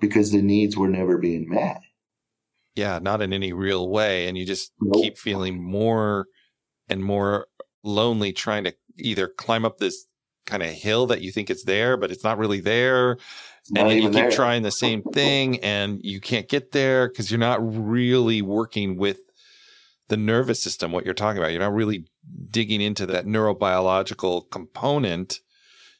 because 0.00 0.30
the 0.30 0.42
needs 0.42 0.76
were 0.76 0.88
never 0.88 1.18
being 1.18 1.48
met. 1.48 1.80
Yeah, 2.76 2.98
not 3.00 3.22
in 3.22 3.32
any 3.32 3.52
real 3.52 3.88
way. 3.88 4.28
And 4.28 4.38
you 4.38 4.44
just 4.44 4.72
nope. 4.80 5.02
keep 5.02 5.18
feeling 5.18 5.62
more 5.62 6.26
and 6.88 7.02
more 7.02 7.48
lonely 7.82 8.32
trying 8.32 8.64
to 8.64 8.74
either 8.98 9.26
climb 9.28 9.64
up 9.64 9.78
this 9.78 10.06
kind 10.44 10.62
of 10.62 10.68
hill 10.70 11.06
that 11.06 11.22
you 11.22 11.32
think 11.32 11.50
it's 11.50 11.64
there, 11.64 11.96
but 11.96 12.10
it's 12.10 12.22
not 12.22 12.38
really 12.38 12.60
there. 12.60 13.16
Not 13.70 13.86
and 13.86 13.96
you 13.96 14.02
keep 14.02 14.12
there. 14.12 14.30
trying 14.30 14.62
the 14.62 14.70
same 14.70 15.02
thing 15.02 15.58
and 15.60 15.98
you 16.04 16.20
can't 16.20 16.48
get 16.48 16.70
there 16.70 17.08
because 17.08 17.30
you're 17.30 17.40
not 17.40 17.58
really 17.60 18.42
working 18.42 18.96
with 18.96 19.18
the 20.08 20.16
nervous 20.16 20.62
system, 20.62 20.92
what 20.92 21.04
you're 21.04 21.14
talking 21.14 21.38
about. 21.38 21.50
You're 21.50 21.60
not 21.60 21.74
really 21.74 22.06
digging 22.50 22.80
into 22.80 23.06
that 23.06 23.26
neurobiological 23.26 24.50
component 24.50 25.40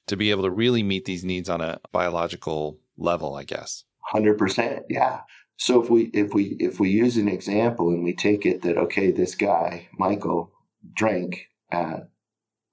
to 0.06 0.16
be 0.16 0.30
able 0.30 0.44
to 0.44 0.50
really 0.50 0.84
meet 0.84 1.06
these 1.06 1.24
needs 1.24 1.48
on 1.48 1.60
a 1.60 1.80
biological 1.90 2.78
level, 2.96 3.34
I 3.34 3.42
guess. 3.42 3.82
100%. 4.14 4.82
Yeah. 4.88 5.20
So 5.57 5.83
if 5.83 5.88
we 5.90 6.11
if 6.12 6.35
we 6.35 6.57
if 6.61 6.79
we 6.79 6.90
use 6.90 7.16
an 7.16 7.29
example 7.29 7.90
and 7.90 8.05
we 8.05 8.14
take 8.14 8.45
it 8.45 8.62
that 8.62 8.77
okay, 8.77 9.11
this 9.11 9.35
guy 9.35 9.88
Michael 9.99 10.53
drank 10.95 11.49
at 11.71 12.09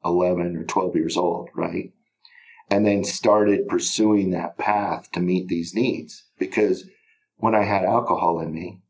11 0.05 0.57
or 0.57 0.63
12 0.63 0.95
years 0.95 1.17
old, 1.17 1.49
right? 1.55 1.91
And 2.69 2.85
then 2.85 3.03
started 3.03 3.67
pursuing 3.67 4.31
that 4.31 4.57
path 4.57 5.11
to 5.11 5.19
meet 5.19 5.47
these 5.47 5.73
needs 5.73 6.25
because 6.37 6.89
when 7.37 7.55
I 7.55 7.63
had 7.63 7.83
alcohol 7.83 8.39
in 8.39 8.53
me, 8.53 8.81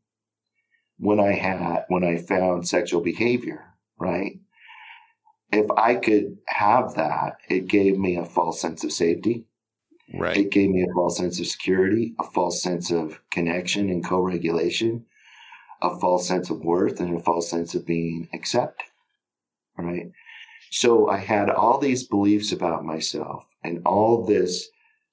when 0.98 1.20
I 1.20 1.32
had 1.32 1.84
when 1.88 2.04
I 2.04 2.16
found 2.16 2.66
sexual 2.66 3.00
behavior, 3.00 3.74
right? 3.98 4.38
If 5.52 5.70
I 5.76 5.94
could 5.94 6.38
have 6.46 6.94
that, 6.94 7.36
it 7.48 7.68
gave 7.68 7.96
me 7.96 8.16
a 8.16 8.24
false 8.24 8.60
sense 8.60 8.82
of 8.82 8.90
safety 8.90 9.46
Right. 10.12 10.36
It 10.36 10.50
gave 10.50 10.70
me 10.70 10.82
a 10.82 10.94
false 10.94 11.16
sense 11.16 11.40
of 11.40 11.46
security, 11.46 12.14
a 12.20 12.24
false 12.24 12.62
sense 12.62 12.90
of 12.90 13.20
connection 13.30 13.88
and 13.88 14.04
co 14.04 14.20
regulation, 14.20 15.06
a 15.82 15.98
false 15.98 16.28
sense 16.28 16.50
of 16.50 16.60
worth, 16.60 17.00
and 17.00 17.16
a 17.16 17.22
false 17.22 17.48
sense 17.48 17.74
of 17.74 17.86
being 17.86 18.28
accepted. 18.34 18.86
Right. 19.78 20.10
So 20.70 21.08
I 21.08 21.18
had 21.18 21.50
all 21.50 21.78
these 21.78 22.06
beliefs 22.06 22.52
about 22.52 22.84
myself 22.84 23.46
and 23.62 23.80
all 23.86 24.24
this, 24.24 24.68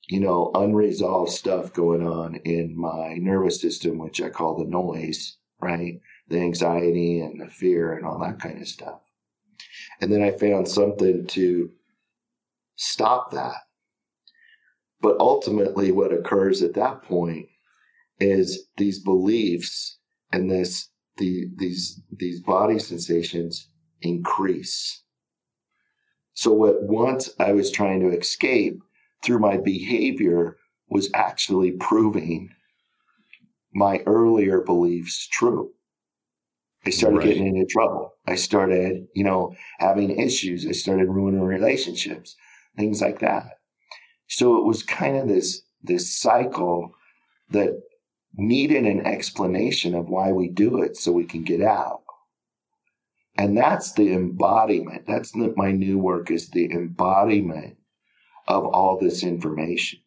you 0.10 0.20
know, 0.20 0.52
unresolved 0.56 1.32
stuff 1.32 1.72
going 1.74 2.06
on 2.06 2.36
in 2.44 2.78
my 2.78 3.16
nervous 3.16 3.62
system, 3.62 3.98
which 3.98 4.22
I 4.22 4.30
call 4.30 4.58
the 4.58 4.70
noise, 4.70 5.38
right? 5.62 6.02
The 6.28 6.40
anxiety 6.40 7.22
and 7.22 7.40
the 7.40 7.48
fear 7.48 7.94
and 7.94 8.06
all 8.06 8.20
that 8.20 8.40
kind 8.40 8.62
of 8.62 8.68
stuff. 8.68 9.02
And 10.02 10.12
then 10.12 10.22
I 10.22 10.32
found 10.32 10.68
something 10.68 11.28
to 11.28 11.72
stop 12.76 13.32
that 13.32 13.58
but 15.02 15.18
ultimately, 15.20 15.92
what 15.92 16.14
occurs 16.14 16.62
at 16.62 16.74
that 16.76 17.04
point 17.04 17.48
is 18.20 18.68
these 18.78 19.00
beliefs 19.00 19.98
and 20.32 20.50
this 20.50 20.90
the 21.18 21.48
these 21.58 22.02
these 22.12 22.42
body 22.42 22.80
sensations 22.80 23.70
increase. 24.02 25.04
So 26.34 26.54
what 26.54 26.84
once 26.84 27.30
I 27.40 27.52
was 27.52 27.72
trying 27.72 28.00
to 28.02 28.18
escape 28.18 28.80
through 29.24 29.40
my 29.40 29.58
behavior 29.58 30.58
was 30.90 31.10
actually 31.14 31.72
proving 31.72 32.50
my 33.74 34.00
earlier 34.06 34.62
beliefs 34.62 35.28
true. 35.28 35.72
I 36.86 36.90
started 36.90 37.18
right. 37.18 37.28
getting 37.28 37.56
into 37.56 37.66
trouble. 37.66 38.14
I 38.28 38.36
started, 38.36 39.06
you 39.14 39.24
know, 39.24 39.54
having 39.80 40.20
issues. 40.20 40.66
I 40.66 40.72
started 40.72 41.10
ruining 41.10 41.42
relationships, 41.42 42.36
things 42.76 43.02
like 43.02 43.20
that. 43.20 43.61
So 44.32 44.58
it 44.58 44.64
was 44.64 44.82
kind 44.82 45.18
of 45.18 45.28
this, 45.28 45.62
this 45.84 46.18
cycle 46.18 46.96
that 47.50 47.82
needed 48.34 48.86
an 48.86 49.06
explanation 49.06 49.94
of 49.94 50.08
why 50.08 50.32
we 50.32 50.48
do 50.48 50.82
it 50.82 50.96
so 50.96 51.12
we 51.12 51.26
can 51.26 51.44
get 51.44 51.62
out. 51.62 52.04
And 53.38 53.58
that's 53.58 53.92
the 53.92 54.14
embodiment. 54.14 55.06
That's 55.06 55.32
the, 55.32 55.54
my 55.58 55.74
new 55.74 56.00
work 56.00 56.32
is 56.32 56.50
the 56.50 56.72
embodiment 56.72 57.76
of 58.48 58.66
all 58.66 58.98
this 58.98 59.22
information. 59.22 60.00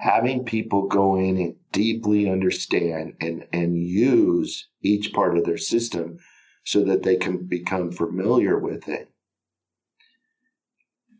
Having 0.00 0.44
people 0.44 0.86
go 0.86 1.16
in 1.16 1.38
and 1.38 1.56
deeply 1.72 2.28
understand 2.28 3.14
and, 3.22 3.46
and 3.54 3.82
use 3.82 4.68
each 4.82 5.14
part 5.14 5.38
of 5.38 5.44
their 5.44 5.56
system 5.56 6.18
so 6.64 6.84
that 6.84 7.04
they 7.04 7.16
can 7.16 7.46
become 7.46 7.90
familiar 7.90 8.58
with 8.58 8.86
it. 8.86 9.13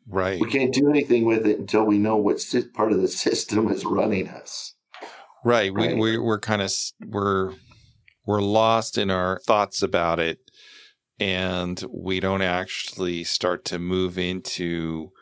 Right. 0.07 0.41
We 0.41 0.51
can't 0.51 0.73
do 0.73 0.91
anything 0.91 1.25
with 1.25 1.47
it 1.47 1.59
until 1.59 1.85
we 1.85 1.99
know 1.99 2.17
what 2.17 2.45
part 2.75 2.93
of 2.93 3.01
the 3.01 3.09
system 3.09 3.71
is 3.71 3.85
running 3.85 4.29
us. 4.29 4.75
Right. 5.45 5.73
right. 5.73 5.97
We, 5.97 6.17
we, 6.17 6.19
we're 6.19 6.41
kind 6.41 6.63
of, 6.63 6.73
we're, 7.07 7.53
we're 8.27 8.43
lost 8.43 8.99
in 8.99 9.11
our 9.11 9.41
thoughts 9.47 9.83
about 9.83 10.21
it 10.21 10.39
and 11.21 11.83
we 11.91 12.21
don't 12.21 12.43
actually 12.43 13.25
start 13.25 13.65
to 13.67 13.79
move 13.79 14.19
into 14.19 15.13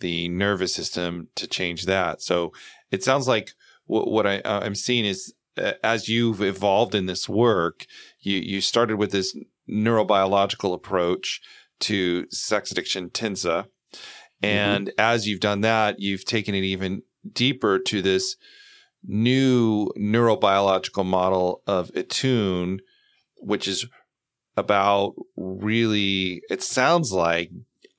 the 0.00 0.28
nervous 0.28 0.74
system 0.74 1.28
to 1.36 1.46
change 1.46 1.86
that. 1.86 2.22
So 2.22 2.52
it 2.90 3.02
sounds 3.04 3.28
like 3.28 3.50
what, 3.84 4.10
what 4.10 4.26
I, 4.26 4.40
uh, 4.40 4.60
I'm 4.62 4.74
seeing 4.74 5.04
is 5.04 5.32
uh, 5.56 5.72
as 5.82 6.08
you've 6.08 6.42
evolved 6.42 6.94
in 6.94 7.06
this 7.06 7.28
work, 7.28 7.86
you, 8.20 8.38
you 8.38 8.60
started 8.60 8.96
with 8.96 9.12
this 9.12 9.36
neurobiological 9.68 10.74
approach 10.74 11.40
to 11.80 12.26
sex 12.30 12.70
addiction, 12.70 13.10
TINSA. 13.10 13.66
Mm-hmm. 14.42 14.56
And 14.56 14.86
mm-hmm. 14.88 15.00
as 15.00 15.26
you've 15.26 15.40
done 15.40 15.62
that, 15.62 16.00
you've 16.00 16.24
taken 16.24 16.54
it 16.54 16.64
even 16.64 17.02
deeper 17.32 17.78
to 17.78 18.02
this 18.02 18.36
new 19.06 19.88
neurobiological 19.98 21.04
model 21.04 21.62
of 21.66 21.90
Entune, 21.92 22.80
which 23.38 23.66
is 23.66 23.86
about 24.56 25.14
really, 25.36 26.42
it 26.50 26.62
sounds 26.62 27.12
like 27.12 27.50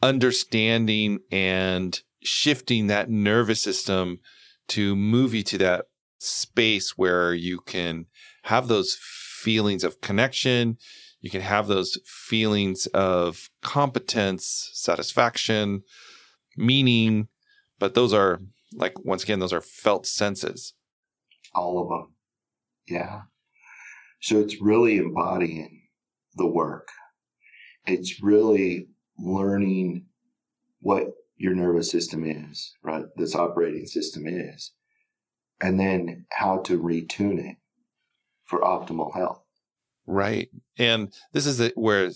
understanding 0.01 1.19
and 1.32 2.01
shifting 2.23 2.88
that 2.88 3.10
nervous 3.10 3.62
system 3.62 4.19
to 4.67 4.95
move 4.95 5.34
you 5.34 5.43
to 5.43 5.58
that 5.58 5.86
space 6.19 6.97
where 6.97 7.34
you 7.34 7.60
can 7.60 8.06
have 8.43 8.67
those 8.67 8.97
feelings 9.01 9.84
of 9.84 10.01
connection. 10.01 10.77
You 11.19 11.30
can 11.30 11.41
have 11.41 11.67
those 11.67 11.99
feelings 12.06 12.86
of 12.88 13.49
competence, 13.62 14.69
satisfaction, 14.73 15.84
meaning, 16.57 17.27
but 17.79 17.93
those 17.93 18.13
are 18.13 18.41
like, 18.73 19.03
once 19.03 19.23
again, 19.23 19.39
those 19.39 19.53
are 19.53 19.61
felt 19.61 20.05
senses. 20.05 20.73
All 21.53 21.81
of 21.81 21.89
them. 21.89 22.15
Yeah. 22.87 23.21
So 24.21 24.39
it's 24.39 24.61
really 24.61 24.97
embodying 24.97 25.83
the 26.35 26.47
work. 26.47 26.87
It's 27.85 28.21
really 28.21 28.87
learning 29.17 30.05
what 30.79 31.07
your 31.37 31.55
nervous 31.55 31.89
system 31.89 32.23
is, 32.23 32.73
right? 32.83 33.05
This 33.15 33.35
operating 33.35 33.87
system 33.87 34.27
is, 34.27 34.71
and 35.59 35.79
then 35.79 36.25
how 36.31 36.59
to 36.59 36.79
retune 36.79 37.39
it 37.39 37.57
for 38.45 38.61
optimal 38.61 39.13
health. 39.15 39.43
Right. 40.05 40.49
And 40.77 41.13
this 41.33 41.45
is 41.45 41.57
the, 41.57 41.71
where 41.75 42.09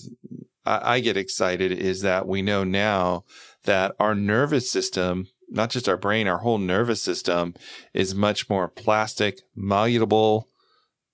I, 0.66 0.96
I 0.96 1.00
get 1.00 1.18
excited 1.18 1.72
is 1.72 2.02
that 2.02 2.28
we 2.28 2.42
know 2.42 2.64
now 2.64 3.24
that 3.64 3.96
our 4.00 4.16
nervous 4.16 4.70
system, 4.70 5.28
not 5.50 5.70
just 5.70 5.90
our 5.90 5.98
brain, 5.98 6.28
our 6.28 6.40
whole 6.40 6.58
nervous 6.58 7.02
system 7.02 7.54
is 7.94 8.16
much 8.16 8.50
more 8.50 8.68
plastic, 8.68 9.42
malleable, 9.56 10.50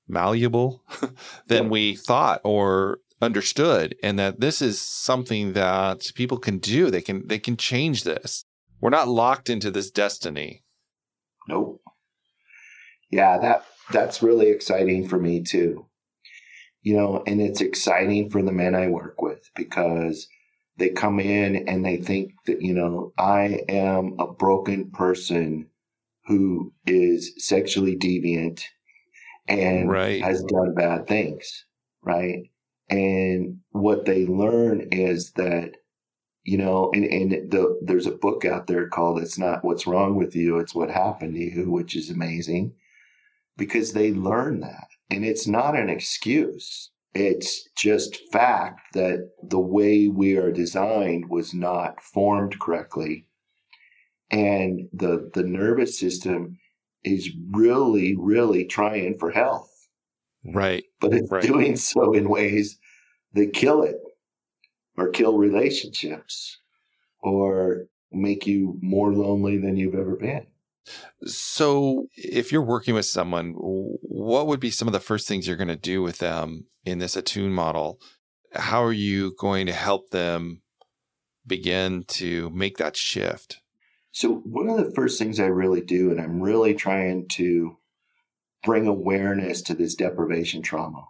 malleable 0.07 0.83
than 1.47 1.69
we 1.69 1.95
thought 1.95 2.41
or 2.43 2.99
understood 3.21 3.95
and 4.01 4.17
that 4.17 4.39
this 4.39 4.61
is 4.61 4.81
something 4.81 5.53
that 5.53 6.11
people 6.15 6.37
can 6.37 6.57
do. 6.57 6.89
They 6.89 7.01
can 7.01 7.27
they 7.27 7.39
can 7.39 7.55
change 7.55 8.03
this. 8.03 8.45
We're 8.79 8.89
not 8.89 9.07
locked 9.07 9.49
into 9.49 9.69
this 9.69 9.91
destiny. 9.91 10.63
Nope. 11.47 11.81
Yeah 13.09 13.37
that 13.39 13.65
that's 13.91 14.23
really 14.23 14.49
exciting 14.49 15.07
for 15.07 15.19
me 15.19 15.43
too 15.43 15.85
you 16.81 16.95
know 16.95 17.23
and 17.27 17.41
it's 17.41 17.61
exciting 17.61 18.29
for 18.29 18.41
the 18.41 18.51
men 18.51 18.75
i 18.75 18.87
work 18.87 19.21
with 19.21 19.49
because 19.55 20.27
they 20.77 20.89
come 20.89 21.19
in 21.19 21.67
and 21.67 21.85
they 21.85 21.97
think 21.97 22.33
that 22.45 22.61
you 22.61 22.73
know 22.73 23.13
i 23.17 23.59
am 23.69 24.15
a 24.19 24.27
broken 24.27 24.89
person 24.91 25.67
who 26.27 26.71
is 26.85 27.33
sexually 27.37 27.95
deviant 27.95 28.63
and 29.47 29.89
right. 29.89 30.23
has 30.23 30.43
done 30.43 30.73
bad 30.75 31.07
things 31.07 31.65
right 32.03 32.51
and 32.91 33.59
what 33.71 34.03
they 34.05 34.25
learn 34.25 34.89
is 34.91 35.31
that, 35.31 35.77
you 36.43 36.57
know, 36.57 36.91
and, 36.93 37.05
and 37.05 37.31
the, 37.49 37.79
there's 37.81 38.05
a 38.05 38.11
book 38.11 38.43
out 38.43 38.67
there 38.67 38.89
called 38.89 39.19
It's 39.19 39.39
Not 39.39 39.63
What's 39.63 39.87
Wrong 39.87 40.15
with 40.15 40.35
You, 40.35 40.59
It's 40.59 40.75
What 40.75 40.91
Happened 40.91 41.35
to 41.35 41.39
You, 41.39 41.71
which 41.71 41.95
is 41.95 42.09
amazing 42.09 42.73
because 43.57 43.93
they 43.93 44.11
learn 44.11 44.59
that. 44.59 44.89
And 45.11 45.25
it's 45.25 45.45
not 45.45 45.75
an 45.75 45.89
excuse. 45.89 46.89
It's 47.13 47.67
just 47.75 48.31
fact 48.31 48.93
that 48.93 49.29
the 49.43 49.59
way 49.59 50.07
we 50.07 50.37
are 50.37 50.51
designed 50.51 51.29
was 51.29 51.53
not 51.53 52.01
formed 52.01 52.59
correctly. 52.61 53.27
And 54.31 54.87
the, 54.93 55.29
the 55.33 55.43
nervous 55.43 55.99
system 55.99 56.57
is 57.03 57.29
really, 57.51 58.15
really 58.17 58.63
trying 58.63 59.17
for 59.19 59.31
health. 59.31 59.69
Right. 60.45 60.85
But 61.01 61.13
it's 61.13 61.29
right. 61.29 61.43
doing 61.43 61.75
so 61.75 62.13
in 62.13 62.29
ways 62.29 62.79
that 63.33 63.53
kill 63.53 63.83
it 63.83 63.97
or 64.97 65.09
kill 65.09 65.37
relationships 65.37 66.57
or 67.19 67.87
make 68.13 68.47
you 68.47 68.79
more 68.81 69.13
lonely 69.13 69.57
than 69.57 69.75
you've 69.75 69.95
ever 69.95 70.15
been. 70.15 70.47
So, 71.25 72.07
if 72.15 72.51
you're 72.51 72.61
working 72.61 72.95
with 72.95 73.05
someone, 73.05 73.53
what 73.57 74.47
would 74.47 74.59
be 74.59 74.71
some 74.71 74.87
of 74.87 74.93
the 74.93 74.99
first 74.99 75.27
things 75.27 75.47
you're 75.47 75.55
going 75.55 75.67
to 75.67 75.75
do 75.75 76.01
with 76.01 76.17
them 76.17 76.65
in 76.85 76.99
this 76.99 77.15
Entune 77.15 77.51
model? 77.51 77.99
How 78.53 78.83
are 78.83 78.93
you 78.93 79.33
going 79.37 79.67
to 79.67 79.73
help 79.73 80.09
them 80.09 80.61
begin 81.45 82.03
to 82.07 82.49
make 82.49 82.77
that 82.77 82.97
shift? 82.97 83.61
So, 84.11 84.41
one 84.43 84.69
of 84.69 84.77
the 84.77 84.91
first 84.93 85.19
things 85.19 85.39
I 85.39 85.45
really 85.45 85.81
do, 85.81 86.11
and 86.11 86.19
I'm 86.19 86.41
really 86.41 86.73
trying 86.73 87.27
to 87.33 87.77
bring 88.63 88.87
awareness 88.87 89.61
to 89.63 89.73
this 89.73 89.95
deprivation 89.95 90.61
trauma 90.61 91.05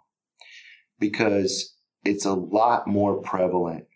because 0.98 1.74
it's 2.04 2.24
a 2.24 2.32
lot 2.32 2.86
more 2.86 3.20
prevalent 3.20 3.86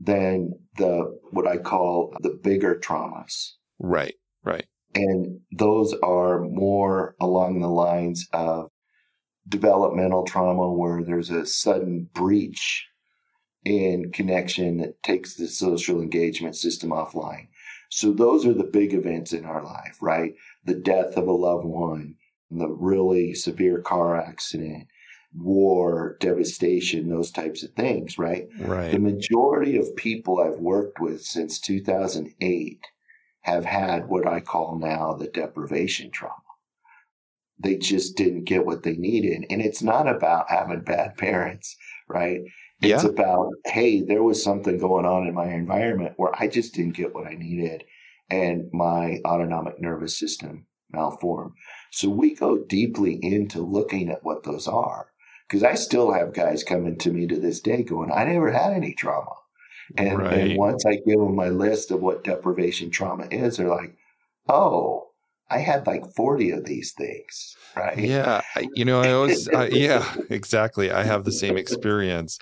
than 0.00 0.52
the 0.76 1.18
what 1.30 1.46
I 1.46 1.58
call 1.58 2.14
the 2.20 2.38
bigger 2.42 2.76
traumas. 2.76 3.52
Right, 3.78 4.14
right. 4.44 4.66
And 4.94 5.40
those 5.52 5.94
are 6.02 6.40
more 6.40 7.14
along 7.20 7.60
the 7.60 7.68
lines 7.68 8.26
of 8.32 8.70
developmental 9.48 10.24
trauma 10.24 10.72
where 10.72 11.02
there's 11.02 11.30
a 11.30 11.46
sudden 11.46 12.08
breach 12.12 12.86
in 13.64 14.10
connection 14.12 14.78
that 14.78 15.02
takes 15.02 15.34
the 15.34 15.48
social 15.48 16.00
engagement 16.00 16.56
system 16.56 16.90
offline. 16.90 17.48
So 17.90 18.12
those 18.12 18.46
are 18.46 18.54
the 18.54 18.64
big 18.64 18.92
events 18.92 19.32
in 19.32 19.44
our 19.44 19.64
life, 19.64 19.98
right? 20.00 20.34
The 20.64 20.74
death 20.74 21.16
of 21.16 21.26
a 21.26 21.32
loved 21.32 21.64
one, 21.64 22.16
the 22.50 22.68
really 22.68 23.34
severe 23.34 23.80
car 23.80 24.16
accident, 24.16 24.88
war, 25.34 26.16
devastation, 26.20 27.08
those 27.08 27.30
types 27.30 27.62
of 27.62 27.72
things, 27.72 28.18
right? 28.18 28.48
Right. 28.60 28.92
The 28.92 28.98
majority 28.98 29.76
of 29.76 29.96
people 29.96 30.40
I've 30.40 30.60
worked 30.60 31.00
with 31.00 31.22
since 31.22 31.58
2008 31.60 32.80
have 33.42 33.64
had 33.64 34.08
what 34.08 34.26
I 34.26 34.40
call 34.40 34.78
now 34.78 35.14
the 35.14 35.28
deprivation 35.28 36.10
trauma. 36.10 36.34
They 37.58 37.76
just 37.76 38.16
didn't 38.16 38.44
get 38.44 38.66
what 38.66 38.82
they 38.82 38.96
needed. 38.96 39.46
And 39.50 39.60
it's 39.60 39.82
not 39.82 40.08
about 40.08 40.50
having 40.50 40.80
bad 40.80 41.16
parents, 41.16 41.76
right? 42.08 42.40
It's 42.80 43.02
yeah. 43.02 43.10
about, 43.10 43.50
hey, 43.66 44.02
there 44.02 44.22
was 44.22 44.42
something 44.42 44.78
going 44.78 45.04
on 45.04 45.26
in 45.26 45.34
my 45.34 45.52
environment 45.52 46.14
where 46.16 46.32
I 46.38 46.46
just 46.46 46.74
didn't 46.74 46.96
get 46.96 47.14
what 47.14 47.26
I 47.26 47.34
needed 47.34 47.84
and 48.30 48.68
my 48.72 49.18
autonomic 49.24 49.80
nervous 49.80 50.16
system 50.16 50.66
malformed. 50.90 51.54
So 51.90 52.08
we 52.08 52.34
go 52.34 52.58
deeply 52.58 53.18
into 53.22 53.60
looking 53.60 54.08
at 54.08 54.22
what 54.22 54.44
those 54.44 54.68
are 54.68 55.08
because 55.48 55.64
I 55.64 55.74
still 55.74 56.12
have 56.12 56.34
guys 56.34 56.62
coming 56.62 56.98
to 56.98 57.10
me 57.10 57.26
to 57.26 57.40
this 57.40 57.60
day 57.60 57.82
going, 57.82 58.12
I 58.12 58.24
never 58.24 58.52
had 58.52 58.72
any 58.72 58.94
trauma. 58.94 59.32
And, 59.96 60.18
right. 60.18 60.32
and 60.34 60.58
once 60.58 60.84
I 60.84 60.96
give 60.96 61.18
them 61.18 61.34
my 61.34 61.48
list 61.48 61.90
of 61.90 62.00
what 62.00 62.24
deprivation 62.24 62.90
trauma 62.90 63.26
is, 63.30 63.56
they're 63.56 63.68
like, 63.68 63.96
oh, 64.48 65.08
I 65.50 65.58
had 65.58 65.86
like 65.86 66.04
40 66.14 66.50
of 66.50 66.64
these 66.64 66.92
things. 66.92 67.56
Right. 67.74 67.98
Yeah. 67.98 68.42
You 68.74 68.84
know, 68.84 69.00
I 69.00 69.12
always, 69.12 69.48
I, 69.48 69.68
yeah, 69.72 70.14
exactly. 70.28 70.90
I 70.90 71.04
have 71.04 71.24
the 71.24 71.32
same 71.32 71.56
experience. 71.56 72.38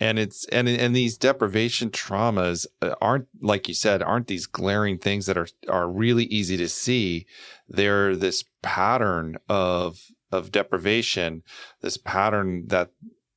And 0.00 0.18
it's, 0.18 0.44
and, 0.46 0.68
and 0.68 0.94
these 0.94 1.16
deprivation 1.16 1.90
traumas 1.90 2.66
uh, 2.82 2.94
aren't, 3.00 3.28
like 3.40 3.68
you 3.68 3.74
said, 3.74 4.02
aren't 4.02 4.28
these 4.28 4.46
glaring 4.46 4.98
things 4.98 5.26
that 5.26 5.36
are, 5.36 5.48
are 5.68 5.88
really 5.88 6.24
easy 6.24 6.56
to 6.56 6.68
see. 6.68 7.26
They're 7.68 8.16
this 8.16 8.44
pattern 8.62 9.36
of 9.48 10.00
of 10.30 10.52
deprivation, 10.52 11.42
this 11.80 11.96
pattern 11.96 12.66
that 12.68 12.90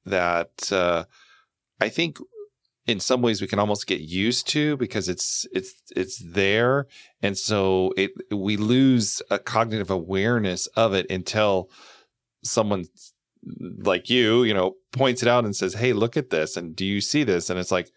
that 0.06 0.72
uh, 0.72 1.06
I 1.80 1.90
think 1.90 2.18
in 2.92 3.00
some 3.00 3.22
ways 3.22 3.42
we 3.42 3.48
can 3.48 3.60
almost 3.60 3.88
get 3.88 4.02
used 4.02 4.48
to 4.50 4.76
because 4.78 5.08
it's 5.08 5.48
it's 5.54 5.74
it's 5.96 6.18
there. 6.20 6.88
And 7.22 7.38
so 7.38 7.94
it 7.96 8.12
we 8.30 8.58
lose 8.58 9.22
a 9.32 9.40
cognitive 9.40 9.90
awareness 9.90 10.68
of 10.68 10.94
it 10.94 11.10
until 11.10 11.70
someone 12.44 12.86
like 13.80 14.10
you 14.10 14.44
you 14.44 14.54
know 14.54 14.76
points 14.92 15.24
it 15.24 15.28
out 15.28 15.46
and 15.46 15.56
says 15.56 15.74
hey 15.76 15.94
look 15.94 16.18
at 16.18 16.30
this 16.30 16.58
and 16.58 16.76
do 16.76 16.86
you 16.86 17.02
see 17.02 17.24
this? 17.24 17.50
And 17.50 17.60
it's 17.60 17.72
like 17.72 17.90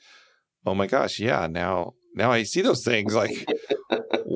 oh 0.65 0.75
my 0.75 0.87
gosh 0.87 1.19
yeah 1.19 1.47
now 1.47 1.95
now 2.15 2.31
i 2.31 2.45
see 2.45 2.63
those 2.63 2.85
things. 2.85 3.15
Like 3.25 3.47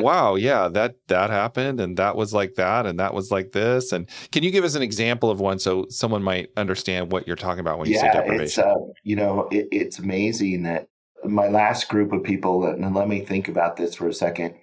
wow, 0.03 0.34
yeah, 0.34 0.68
that 0.68 0.96
that 1.09 1.30
happened, 1.30 1.80
and 1.80 1.96
that 1.96 2.16
was 2.16 2.32
like 2.32 2.55
that, 2.55 2.86
and 2.86 2.99
that 2.99 3.14
was 3.14 3.30
like 3.30 3.53
this. 3.53 3.92
And 3.92 4.09
can 4.32 4.42
you 4.42 4.51
give 4.51 4.64
us 4.64 4.74
an 4.74 4.82
example 4.82 5.30
of 5.30 5.40
one 5.40 5.59
so 5.59 5.86
someone 5.88 6.22
might 6.22 6.51
understand 6.57 7.12
what 7.12 7.26
you're 7.26 7.36
talking 7.36 7.61
about 7.61 7.78
when 7.78 7.88
you 7.88 7.94
yeah, 7.94 8.01
say 8.03 8.11
deprivation? 8.12 8.44
It's, 8.44 8.59
uh, 8.59 8.74
you 9.03 9.16
know, 9.16 9.49
it, 9.51 9.68
it's 9.70 9.99
amazing 9.99 10.62
that 10.64 10.88
my 11.24 11.49
last 11.49 11.88
group 11.88 12.12
of 12.12 12.22
people, 12.22 12.64
and 12.66 12.94
let 12.94 13.09
me 13.09 13.20
think 13.20 13.49
about 13.49 13.76
this 13.76 13.94
for 13.94 14.09
a 14.09 14.14
second 14.14 14.55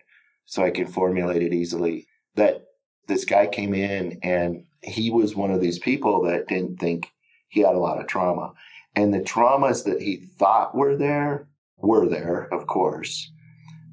so 0.45 0.63
I 0.63 0.71
can 0.71 0.87
formulate 0.87 1.41
it 1.41 1.53
easily. 1.53 2.07
That 2.35 2.61
this 3.07 3.25
guy 3.25 3.47
came 3.47 3.73
in 3.73 4.19
and 4.23 4.65
he 4.81 5.09
was 5.09 5.35
one 5.35 5.51
of 5.51 5.61
these 5.61 5.79
people 5.79 6.23
that 6.23 6.47
didn't 6.47 6.77
think 6.77 7.11
he 7.49 7.61
had 7.61 7.75
a 7.75 7.79
lot 7.79 7.99
of 7.99 8.07
trauma. 8.07 8.53
And 8.95 9.13
the 9.13 9.19
traumas 9.19 9.83
that 9.85 10.01
he 10.01 10.17
thought 10.17 10.75
were 10.75 10.95
there 10.95 11.47
were 11.77 12.07
there, 12.07 12.47
of 12.53 12.67
course. 12.67 13.31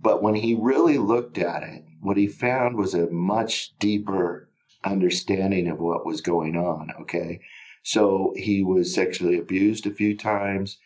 But 0.03 0.23
when 0.23 0.35
he 0.35 0.55
really 0.55 0.99
looked 0.99 1.39
at 1.39 1.63
it, 1.63 1.85
what 2.01 2.17
he 2.17 2.27
found 2.27 2.77
was 2.77 2.93
a 2.93 3.09
much 3.11 3.79
deeper 3.79 4.49
understanding 4.85 5.69
of 5.69 5.79
what 5.79 6.05
was 6.05 6.21
going 6.21 6.57
on. 6.57 6.91
Okay. 7.03 7.41
So 7.85 8.35
he 8.37 8.65
was 8.65 8.93
sexually 8.93 9.39
abused 9.39 9.87
a 9.87 9.95
few 9.95 10.17
times. 10.17 10.79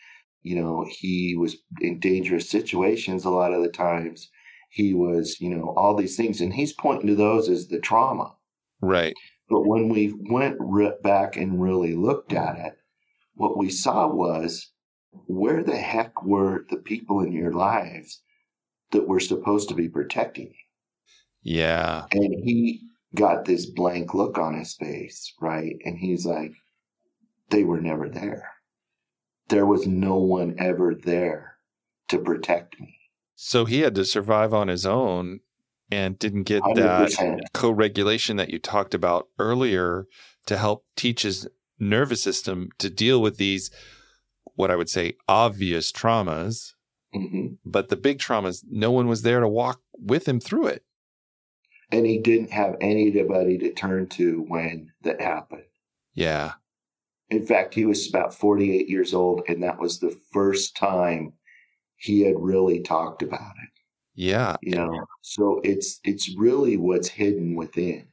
You 0.43 0.61
know, 0.61 0.85
he 0.87 1.35
was 1.35 1.57
in 1.81 1.99
dangerous 1.99 2.49
situations 2.49 3.25
a 3.25 3.31
lot 3.31 3.53
of 3.53 3.63
the 3.63 3.69
times. 3.69 4.29
He 4.69 4.93
was, 4.93 5.41
you 5.41 5.49
know, 5.49 5.73
all 5.75 5.95
these 5.95 6.15
things. 6.15 6.39
And 6.39 6.53
he's 6.53 6.73
pointing 6.73 7.07
to 7.07 7.15
those 7.15 7.49
as 7.49 7.67
the 7.67 7.79
trauma. 7.79 8.35
Right. 8.81 9.15
But 9.49 9.65
when 9.65 9.89
we 9.89 10.13
went 10.29 10.57
back 11.01 11.35
and 11.37 11.61
really 11.61 11.95
looked 11.95 12.33
at 12.33 12.57
it, 12.57 12.77
what 13.33 13.57
we 13.57 13.69
saw 13.69 14.07
was 14.07 14.71
where 15.25 15.63
the 15.63 15.77
heck 15.77 16.23
were 16.23 16.65
the 16.69 16.77
people 16.77 17.21
in 17.21 17.31
your 17.31 17.53
lives 17.53 18.21
that 18.91 19.07
we're 19.07 19.19
supposed 19.19 19.69
to 19.69 19.75
be 19.75 19.89
protecting. 19.89 20.53
Yeah. 21.41 22.05
And 22.11 22.33
he 22.43 22.81
got 23.15 23.45
this 23.45 23.65
blank 23.65 24.13
look 24.13 24.37
on 24.37 24.57
his 24.57 24.75
face, 24.75 25.33
right? 25.41 25.75
And 25.83 25.97
he's 25.97 26.25
like, 26.25 26.51
they 27.49 27.63
were 27.63 27.81
never 27.81 28.09
there. 28.09 28.51
There 29.49 29.65
was 29.65 29.87
no 29.87 30.17
one 30.17 30.55
ever 30.59 30.93
there 30.93 31.55
to 32.09 32.19
protect 32.19 32.79
me. 32.79 32.97
So 33.35 33.65
he 33.65 33.81
had 33.81 33.95
to 33.95 34.05
survive 34.05 34.53
on 34.53 34.67
his 34.67 34.85
own 34.85 35.39
and 35.89 36.19
didn't 36.19 36.43
get 36.43 36.63
100%. 36.63 36.75
that 36.75 37.39
co 37.53 37.71
regulation 37.71 38.37
that 38.37 38.49
you 38.49 38.59
talked 38.59 38.93
about 38.93 39.27
earlier 39.39 40.05
to 40.47 40.57
help 40.57 40.85
teach 40.95 41.21
his 41.21 41.47
nervous 41.79 42.21
system 42.21 42.69
to 42.79 42.89
deal 42.89 43.21
with 43.21 43.37
these, 43.37 43.71
what 44.55 44.71
I 44.71 44.75
would 44.75 44.89
say, 44.89 45.13
obvious 45.27 45.91
traumas 45.91 46.73
Mm-hmm. 47.15 47.55
But 47.65 47.89
the 47.89 47.95
big 47.95 48.19
traumas, 48.19 48.63
no 48.69 48.91
one 48.91 49.07
was 49.07 49.21
there 49.21 49.39
to 49.39 49.47
walk 49.47 49.81
with 49.97 50.27
him 50.27 50.39
through 50.39 50.67
it. 50.67 50.83
And 51.91 52.05
he 52.05 52.19
didn't 52.19 52.51
have 52.51 52.75
anybody 52.81 53.57
to 53.59 53.71
turn 53.71 54.07
to 54.09 54.43
when 54.47 54.91
that 55.03 55.21
happened. 55.21 55.63
Yeah. 56.13 56.53
In 57.29 57.45
fact, 57.45 57.73
he 57.73 57.85
was 57.85 58.09
about 58.09 58.33
48 58.33 58.89
years 58.89 59.13
old, 59.13 59.41
and 59.47 59.63
that 59.63 59.79
was 59.79 59.99
the 59.99 60.17
first 60.31 60.75
time 60.75 61.33
he 61.95 62.21
had 62.21 62.35
really 62.37 62.81
talked 62.81 63.21
about 63.21 63.39
it. 63.63 63.69
Yeah. 64.15 64.55
You 64.61 64.75
know, 64.75 65.05
so 65.21 65.61
it's 65.63 65.99
it's 66.03 66.35
really 66.37 66.75
what's 66.75 67.07
hidden 67.07 67.55
within. 67.55 68.07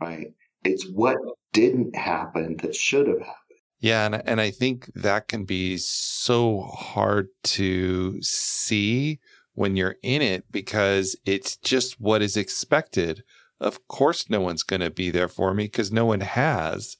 Right? 0.00 0.34
It's 0.64 0.88
what 0.88 1.16
didn't 1.52 1.96
happen 1.96 2.56
that 2.58 2.74
should 2.74 3.08
have 3.08 3.18
happened. 3.18 3.36
Yeah, 3.82 4.06
and 4.06 4.22
and 4.26 4.40
I 4.40 4.52
think 4.52 4.92
that 4.94 5.26
can 5.26 5.44
be 5.44 5.76
so 5.76 6.60
hard 6.60 7.28
to 7.44 8.22
see 8.22 9.18
when 9.54 9.74
you're 9.74 9.96
in 10.04 10.22
it 10.22 10.44
because 10.52 11.16
it's 11.26 11.56
just 11.56 12.00
what 12.00 12.22
is 12.22 12.36
expected. 12.36 13.24
Of 13.60 13.88
course 13.88 14.30
no 14.30 14.40
one's 14.40 14.62
going 14.62 14.82
to 14.82 14.90
be 14.90 15.10
there 15.10 15.26
for 15.26 15.52
me 15.52 15.64
because 15.64 15.90
no 15.90 16.06
one 16.06 16.20
has. 16.20 16.96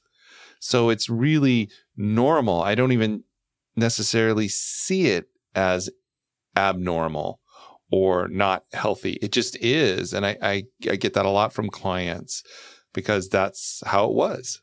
So 0.59 0.89
it's 0.89 1.09
really 1.09 1.69
normal. 1.95 2.61
I 2.61 2.75
don't 2.75 2.91
even 2.91 3.23
necessarily 3.77 4.49
see 4.49 5.07
it 5.07 5.27
as 5.55 5.89
abnormal 6.57 7.39
or 7.91 8.27
not 8.27 8.65
healthy. 8.73 9.13
It 9.21 9.31
just 9.31 9.55
is. 9.61 10.13
And 10.13 10.25
I, 10.25 10.37
I, 10.41 10.63
I 10.89 10.97
get 10.97 11.13
that 11.13 11.25
a 11.25 11.29
lot 11.29 11.53
from 11.53 11.69
clients 11.69 12.43
because 12.93 13.29
that's 13.29 13.81
how 13.85 14.05
it 14.05 14.13
was. 14.13 14.61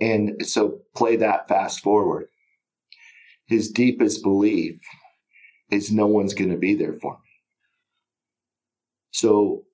And 0.00 0.44
so 0.46 0.80
play 0.96 1.16
that 1.16 1.48
fast 1.48 1.80
forward. 1.80 2.28
His 3.46 3.70
deepest 3.70 4.22
belief 4.22 4.80
is 5.70 5.92
no 5.92 6.06
one's 6.06 6.34
going 6.34 6.50
to 6.50 6.56
be 6.56 6.74
there 6.74 6.94
for 6.94 7.14
me. 7.14 7.30
So 9.12 9.64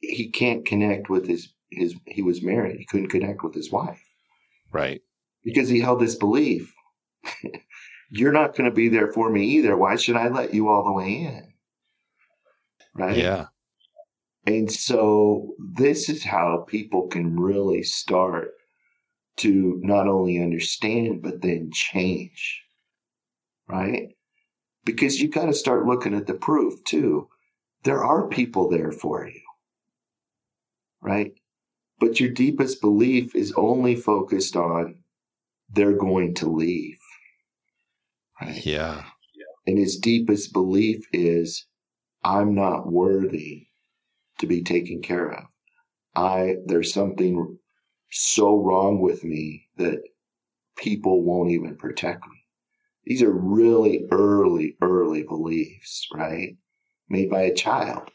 he 0.00 0.28
can't 0.30 0.66
connect 0.66 1.08
with 1.08 1.26
his, 1.26 1.52
his, 1.70 1.94
he 2.06 2.22
was 2.22 2.42
married. 2.42 2.78
He 2.78 2.84
couldn't 2.84 3.08
connect 3.08 3.42
with 3.42 3.54
his 3.54 3.70
wife. 3.70 4.02
Right. 4.70 5.02
Because 5.44 5.68
he 5.68 5.80
held 5.80 6.00
this 6.00 6.14
belief. 6.14 6.72
You're 8.10 8.32
not 8.32 8.54
going 8.54 8.68
to 8.68 8.74
be 8.74 8.88
there 8.88 9.12
for 9.12 9.30
me 9.30 9.44
either. 9.44 9.76
Why 9.76 9.96
should 9.96 10.16
I 10.16 10.28
let 10.28 10.54
you 10.54 10.68
all 10.68 10.84
the 10.84 10.92
way 10.92 11.14
in? 11.14 11.52
Right. 12.94 13.16
Yeah. 13.16 13.46
And 14.46 14.70
so 14.70 15.54
this 15.58 16.08
is 16.08 16.22
how 16.22 16.64
people 16.68 17.08
can 17.08 17.38
really 17.38 17.82
start 17.82 18.52
to 19.38 19.80
not 19.82 20.08
only 20.08 20.40
understand, 20.40 21.22
but 21.22 21.42
then 21.42 21.70
change. 21.72 22.62
Right? 23.68 24.08
Because 24.84 25.20
you 25.20 25.28
got 25.28 25.46
to 25.46 25.54
start 25.54 25.86
looking 25.86 26.14
at 26.14 26.26
the 26.26 26.34
proof 26.34 26.82
too. 26.84 27.28
There 27.84 28.04
are 28.04 28.28
people 28.28 28.68
there 28.68 28.92
for 28.92 29.26
you. 29.26 29.40
Right? 31.00 31.32
But 31.98 32.20
your 32.20 32.30
deepest 32.30 32.80
belief 32.80 33.34
is 33.34 33.52
only 33.56 33.96
focused 33.96 34.56
on 34.56 34.96
they're 35.70 35.96
going 35.96 36.34
to 36.36 36.48
leave. 36.48 36.98
Right? 38.40 38.64
Yeah. 38.64 39.04
And 39.66 39.78
his 39.78 39.96
deepest 39.96 40.52
belief 40.52 41.06
is 41.12 41.66
I'm 42.22 42.54
not 42.54 42.90
worthy 42.90 43.68
to 44.38 44.46
be 44.46 44.62
taken 44.62 45.02
care 45.02 45.30
of. 45.30 45.44
I 46.14 46.56
there's 46.66 46.92
something 46.92 47.58
so 48.14 48.62
wrong 48.62 49.00
with 49.00 49.24
me 49.24 49.68
that 49.76 50.02
people 50.76 51.22
won't 51.22 51.50
even 51.50 51.76
protect 51.76 52.22
me. 52.22 52.44
These 53.04 53.22
are 53.22 53.32
really 53.32 54.06
early, 54.10 54.76
early 54.80 55.22
beliefs, 55.22 56.06
right? 56.14 56.56
Made 57.08 57.28
by 57.28 57.42
a 57.42 57.54
child. 57.54 58.10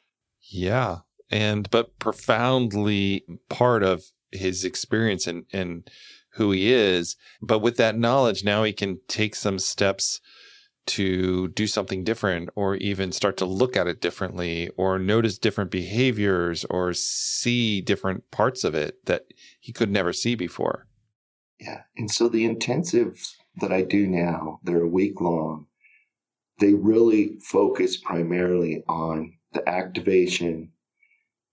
Yeah. 0.52 1.00
And, 1.30 1.70
but 1.70 2.00
profoundly 2.00 3.24
part 3.50 3.84
of 3.84 4.04
his 4.32 4.66
experience 4.66 5.28
and, 5.28 5.46
and 5.54 5.90
who 6.34 6.52
he 6.52 6.72
is. 6.72 7.16
But 7.42 7.60
with 7.60 7.78
that 7.78 7.98
knowledge, 7.98 8.44
now 8.44 8.64
he 8.64 8.74
can 8.74 9.00
take 9.08 9.36
some 9.36 9.60
steps 9.60 10.22
to 10.90 11.50
do 11.50 11.68
something 11.68 12.04
different 12.04 12.50
or 12.56 12.76
even 12.78 13.12
start 13.12 13.38
to 13.38 13.46
look 13.46 13.78
at 13.78 13.88
it 13.88 14.02
differently 14.02 14.70
or 14.76 14.98
notice 14.98 15.38
different 15.38 15.70
behaviors 15.70 16.66
or 16.66 16.94
see 16.94 17.80
different 17.80 18.30
parts 18.32 18.64
of 18.64 18.74
it 18.74 19.06
that 19.06 19.26
he 19.60 19.72
could 19.72 19.92
never 19.92 20.12
see 20.12 20.34
before. 20.34 20.88
Yeah. 21.60 21.82
And 21.96 22.10
so 22.10 22.28
the 22.28 22.48
intensives 22.48 23.34
that 23.62 23.72
I 23.72 23.84
do 23.84 24.08
now, 24.08 24.60
they're 24.64 24.84
a 24.84 24.88
week 24.88 25.22
long. 25.22 25.68
They 26.60 26.74
really 26.74 27.38
focus 27.44 27.98
primarily 27.98 28.84
on 28.88 29.34
the 29.54 29.68
activation 29.70 30.72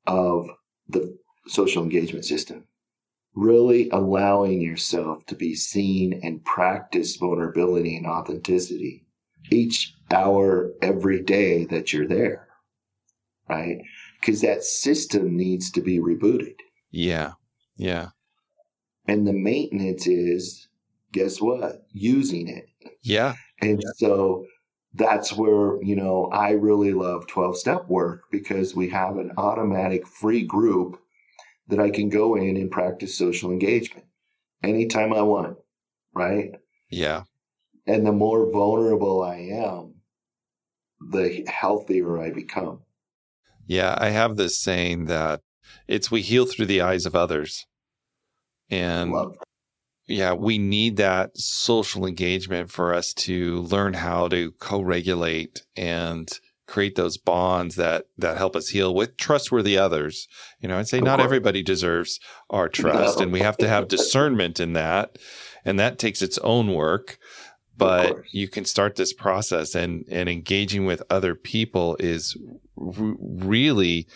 of 0.07 0.49
the 0.89 1.19
social 1.47 1.83
engagement 1.83 2.25
system, 2.25 2.69
really 3.35 3.91
allowing 3.91 4.63
yourself 4.63 5.27
to 5.27 5.35
be 5.35 5.55
seen 5.55 6.21
and 6.23 6.45
practice 6.45 7.17
vulnerability 7.17 7.97
and 7.97 8.07
authenticity 8.07 9.06
each 9.51 9.95
hour 10.13 10.73
every 10.83 11.23
day 11.23 11.65
that 11.67 11.93
you're 11.93 12.09
there, 12.09 12.49
right? 13.49 13.79
Because 14.21 14.41
that 14.41 14.65
system 14.65 15.37
needs 15.37 15.71
to 15.73 15.81
be 15.81 15.99
rebooted. 15.99 16.57
Yeah. 16.91 17.33
Yeah. 17.77 18.11
And 19.07 19.27
the 19.27 19.33
maintenance 19.33 20.07
is, 20.07 20.69
guess 21.13 21.41
what? 21.41 21.87
Using 21.93 22.49
it. 22.49 22.67
Yeah. 23.03 23.35
And 23.61 23.81
yeah. 23.83 23.91
so 23.97 24.47
that's 24.95 25.33
where, 25.33 25.83
you 25.83 25.95
know, 25.95 26.29
I 26.33 26.51
really 26.53 26.93
love 26.93 27.27
12 27.27 27.57
step 27.59 27.89
work 27.89 28.25
because 28.31 28.75
we 28.75 28.89
have 28.91 29.17
an 29.17 29.33
automatic 29.37 30.07
free 30.07 30.45
group 30.45 30.99
that 31.69 31.81
I 31.81 31.91
can 31.91 32.09
go 32.09 32.37
in 32.37 32.57
and 32.57 32.71
practice 32.71 33.17
social 33.17 33.51
engagement 33.51 34.07
anytime 34.63 35.13
I 35.13 35.23
want. 35.23 35.59
Right. 36.15 36.53
Yeah 36.91 37.25
And 37.87 38.07
the 38.07 38.13
more 38.13 38.51
vulnerable 38.51 39.23
I 39.23 39.37
am, 39.37 39.95
the 41.01 41.45
healthier 41.47 42.19
I 42.19 42.31
become. 42.31 42.81
Yeah, 43.67 43.97
I 43.99 44.11
have 44.11 44.37
this 44.37 44.59
saying 44.59 45.07
that 45.07 45.41
it's 45.89 46.11
we 46.11 46.23
heal 46.23 46.47
through 46.47 46.67
the 46.67 46.81
eyes 46.81 47.07
of 47.07 47.15
others. 47.15 47.67
And 48.71 49.15
yeah, 50.07 50.33
we 50.33 50.59
need 50.59 50.97
that 50.97 51.37
social 51.37 52.07
engagement 52.07 52.71
for 52.71 52.95
us 52.95 53.13
to 53.15 53.63
learn 53.63 53.95
how 53.95 54.29
to 54.29 54.53
co-regulate 54.53 55.63
and 55.77 56.29
create 56.67 56.97
those 56.97 57.17
bonds 57.17 57.77
that 57.77 58.07
that 58.19 58.37
help 58.37 58.57
us 58.57 58.69
heal 58.69 58.95
with 58.95 59.17
trustworthy 59.17 59.79
others. 59.79 60.27
You 60.61 60.69
know, 60.69 60.79
I'd 60.79 60.89
say 60.89 60.99
of 60.99 61.05
not 61.05 61.19
course. 61.19 61.25
everybody 61.25 61.63
deserves 61.63 62.19
our 62.51 62.69
trust 62.69 63.19
no. 63.19 63.25
and 63.25 63.33
we 63.33 63.41
have 63.41 63.57
to 63.59 63.69
have 63.69 63.89
discernment 63.89 64.59
in 64.59 64.73
that 64.73 65.19
and 65.65 65.79
that 65.81 65.99
takes 65.99 66.23
its 66.23 66.39
own 66.39 66.73
work 66.73 67.19
but 67.77 68.17
you 68.33 68.49
can 68.49 68.65
start 68.65 68.97
this 68.97 69.13
process 69.13 69.75
and 69.75 70.05
and 70.11 70.29
engaging 70.29 70.87
with 70.87 71.03
other 71.11 71.35
people 71.35 71.97
is 72.01 72.37
r- 72.79 73.15
really 73.19 74.07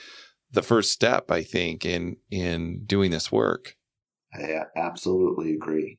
the 0.52 0.62
first 0.62 0.90
step 0.90 1.30
i 1.30 1.42
think 1.42 1.84
in 1.84 2.16
in 2.30 2.82
doing 2.84 3.10
this 3.10 3.30
work. 3.30 3.76
I 4.32 4.60
absolutely 4.76 5.54
agree. 5.54 5.98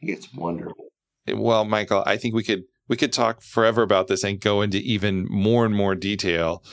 It's 0.00 0.32
wonderful. 0.34 0.88
Well 1.32 1.64
michael 1.64 2.02
i 2.06 2.16
think 2.16 2.34
we 2.34 2.42
could 2.42 2.64
we 2.88 2.96
could 2.96 3.12
talk 3.12 3.42
forever 3.42 3.82
about 3.82 4.08
this 4.08 4.24
and 4.24 4.40
go 4.40 4.62
into 4.62 4.78
even 4.78 5.26
more 5.30 5.64
and 5.64 5.74
more 5.74 5.94
detail 5.94 6.64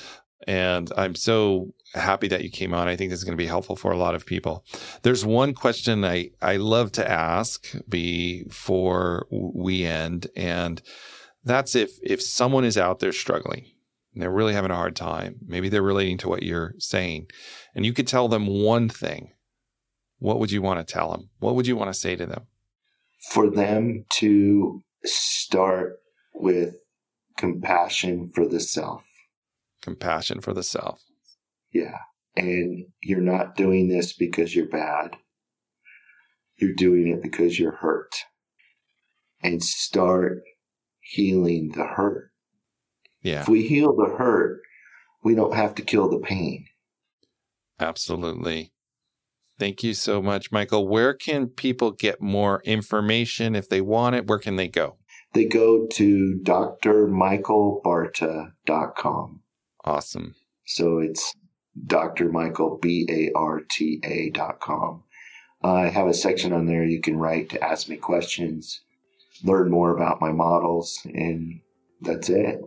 and 0.47 0.91
i'm 0.97 1.13
so 1.13 1.73
happy 1.93 2.27
that 2.27 2.43
you 2.43 2.49
came 2.49 2.73
on. 2.73 2.87
I 2.87 2.95
think 2.95 3.09
this 3.09 3.19
is 3.19 3.23
going 3.23 3.37
to 3.37 3.41
be 3.41 3.47
helpful 3.47 3.75
for 3.75 3.91
a 3.91 3.97
lot 3.97 4.15
of 4.15 4.25
people. 4.25 4.65
There's 5.03 5.25
one 5.25 5.53
question 5.53 6.03
I, 6.03 6.31
I 6.41 6.57
love 6.57 6.91
to 6.93 7.09
ask 7.09 7.67
before 7.87 9.27
we 9.31 9.85
end, 9.85 10.27
and 10.35 10.81
that's 11.43 11.75
if 11.75 11.91
if 12.03 12.21
someone 12.21 12.65
is 12.65 12.77
out 12.77 12.99
there 12.99 13.13
struggling 13.13 13.65
and 14.13 14.21
they're 14.21 14.31
really 14.31 14.53
having 14.53 14.71
a 14.71 14.75
hard 14.75 14.95
time, 14.95 15.37
maybe 15.45 15.69
they're 15.69 15.81
relating 15.81 16.17
to 16.19 16.29
what 16.29 16.43
you're 16.43 16.73
saying, 16.77 17.27
and 17.75 17.85
you 17.85 17.93
could 17.93 18.07
tell 18.07 18.27
them 18.27 18.47
one 18.47 18.89
thing, 18.89 19.31
what 20.19 20.39
would 20.39 20.51
you 20.51 20.61
want 20.61 20.85
to 20.85 20.93
tell 20.93 21.11
them? 21.11 21.29
What 21.39 21.55
would 21.55 21.67
you 21.67 21.75
want 21.75 21.93
to 21.93 21.99
say 21.99 22.15
to 22.15 22.25
them? 22.25 22.47
For 23.31 23.49
them 23.49 24.05
to 24.15 24.83
start 25.03 25.97
with 26.33 26.75
compassion 27.37 28.29
for 28.33 28.47
the 28.47 28.59
self. 28.59 29.03
Compassion 29.81 30.41
for 30.41 30.53
the 30.53 30.63
self. 30.63 31.01
Yeah. 31.77 31.99
And 32.35 32.87
you're 33.01 33.21
not 33.21 33.55
doing 33.55 33.87
this 33.87 34.11
because 34.13 34.55
you're 34.55 34.67
bad. 34.67 35.15
You're 36.57 36.73
doing 36.73 37.07
it 37.07 37.21
because 37.21 37.59
you're 37.59 37.75
hurt. 37.75 38.15
And 39.43 39.63
start 39.63 40.41
healing 40.99 41.73
the 41.75 41.85
hurt. 41.85 42.31
Yeah. 43.21 43.41
If 43.41 43.49
we 43.49 43.67
heal 43.67 43.95
the 43.95 44.15
hurt, 44.17 44.61
we 45.23 45.35
don't 45.35 45.53
have 45.53 45.75
to 45.75 45.83
kill 45.83 46.09
the 46.09 46.17
pain. 46.17 46.65
Absolutely. 47.79 48.73
Thank 49.59 49.83
you 49.83 49.93
so 49.93 50.19
much, 50.21 50.51
Michael. 50.51 50.87
Where 50.87 51.13
can 51.13 51.45
people 51.47 51.91
get 51.91 52.19
more 52.21 52.63
information 52.63 53.55
if 53.55 53.69
they 53.69 53.81
want 53.81 54.15
it? 54.15 54.25
Where 54.25 54.39
can 54.39 54.55
they 54.55 54.67
go? 54.67 54.97
They 55.33 55.45
go 55.45 55.85
to 55.85 56.39
drmichaelbarta.com. 56.43 59.41
Awesome. 59.85 60.33
So 60.65 60.97
it's 60.99 61.35
Dr. 61.85 62.29
Michael, 62.29 62.77
B 62.81 63.07
A 63.09 63.37
R 63.37 63.61
T 63.69 63.99
A 64.03 64.29
dot 64.31 64.59
com. 64.59 65.03
I 65.63 65.87
have 65.89 66.07
a 66.07 66.13
section 66.13 66.53
on 66.53 66.65
there 66.65 66.83
you 66.83 67.01
can 67.01 67.17
write 67.17 67.49
to 67.49 67.63
ask 67.63 67.89
me 67.89 67.97
questions, 67.97 68.81
learn 69.43 69.69
more 69.69 69.95
about 69.95 70.21
my 70.21 70.31
models, 70.31 70.99
and 71.05 71.59
that's 72.01 72.29
it. 72.29 72.61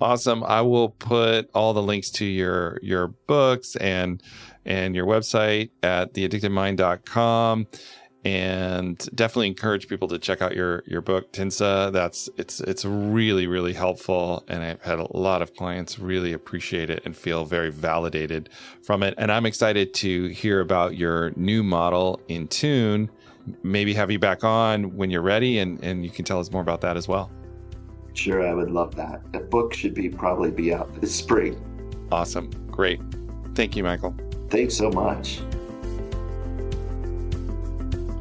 Awesome. 0.00 0.42
I 0.42 0.62
will 0.62 0.88
put 0.88 1.48
all 1.54 1.74
the 1.74 1.82
links 1.82 2.10
to 2.12 2.24
your 2.24 2.78
your 2.82 3.08
books 3.28 3.76
and 3.76 4.20
and 4.64 4.96
your 4.96 5.06
website 5.06 5.70
at 5.82 6.14
theaddictedmind.com 6.14 7.66
and 8.24 8.98
definitely 9.14 9.48
encourage 9.48 9.88
people 9.88 10.06
to 10.08 10.18
check 10.18 10.42
out 10.42 10.54
your 10.54 10.84
your 10.86 11.00
book 11.00 11.32
TINSA. 11.32 11.92
That's 11.92 12.28
it's 12.36 12.60
it's 12.60 12.84
really 12.84 13.46
really 13.46 13.72
helpful, 13.72 14.44
and 14.48 14.62
I've 14.62 14.82
had 14.82 14.98
a 14.98 15.16
lot 15.16 15.42
of 15.42 15.54
clients 15.54 15.98
really 15.98 16.32
appreciate 16.32 16.90
it 16.90 17.02
and 17.04 17.16
feel 17.16 17.44
very 17.44 17.70
validated 17.70 18.48
from 18.82 19.02
it. 19.02 19.14
And 19.18 19.32
I'm 19.32 19.46
excited 19.46 19.92
to 19.94 20.28
hear 20.28 20.60
about 20.60 20.96
your 20.96 21.32
new 21.36 21.62
model 21.62 22.20
Entune. 22.28 23.08
Maybe 23.64 23.92
have 23.94 24.10
you 24.10 24.20
back 24.20 24.44
on 24.44 24.96
when 24.96 25.10
you're 25.10 25.22
ready, 25.22 25.58
and 25.58 25.82
and 25.82 26.04
you 26.04 26.10
can 26.10 26.24
tell 26.24 26.38
us 26.38 26.50
more 26.52 26.62
about 26.62 26.80
that 26.82 26.96
as 26.96 27.08
well. 27.08 27.30
Sure, 28.14 28.46
I 28.46 28.54
would 28.54 28.70
love 28.70 28.94
that. 28.96 29.32
The 29.32 29.40
book 29.40 29.74
should 29.74 29.94
be 29.94 30.08
probably 30.08 30.50
be 30.50 30.72
out 30.72 31.00
this 31.00 31.14
spring. 31.14 31.60
Awesome, 32.12 32.50
great. 32.70 33.00
Thank 33.54 33.74
you, 33.74 33.82
Michael. 33.82 34.14
Thanks 34.48 34.76
so 34.76 34.90
much. 34.90 35.40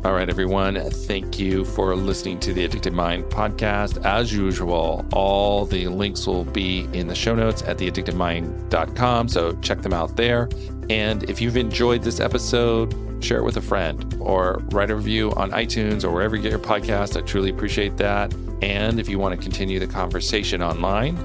All 0.04 0.14
right, 0.14 0.28
everyone. 0.28 0.82
Thank 0.90 1.38
you 1.38 1.64
for 1.64 1.96
listening 1.96 2.40
to 2.40 2.54
the 2.54 2.66
Addicted 2.66 2.92
Mind 2.92 3.26
podcast. 3.26 4.04
As 4.04 4.34
usual, 4.34 5.06
all 5.14 5.68
the 5.68 5.88
links 5.90 6.26
will 6.26 6.44
be 6.44 6.90
in 6.92 7.06
the 7.06 7.14
show 7.14 7.36
notes 7.36 7.62
at 7.62 7.78
theaddictedmind.com. 7.78 9.28
So 9.28 9.52
check 9.62 9.84
them 9.84 9.94
out 9.94 10.16
there. 10.16 10.50
And 10.90 11.30
if 11.30 11.40
you've 11.40 11.56
enjoyed 11.56 12.02
this 12.02 12.20
episode, 12.20 12.96
share 13.24 13.38
it 13.38 13.44
with 13.44 13.58
a 13.58 13.62
friend 13.62 14.18
or 14.20 14.64
write 14.72 14.90
a 14.90 14.96
review 14.96 15.34
on 15.34 15.52
iTunes 15.52 16.04
or 16.04 16.10
wherever 16.10 16.36
you 16.36 16.42
get 16.42 16.50
your 16.50 16.58
podcast. 16.58 17.16
I 17.16 17.22
truly 17.22 17.52
appreciate 17.52 17.96
that. 17.98 18.34
And 18.64 19.00
if 19.00 19.08
you 19.08 19.20
want 19.20 19.36
to 19.36 19.42
continue 19.42 19.78
the 19.78 19.86
conversation 19.86 20.64
online, 20.64 21.16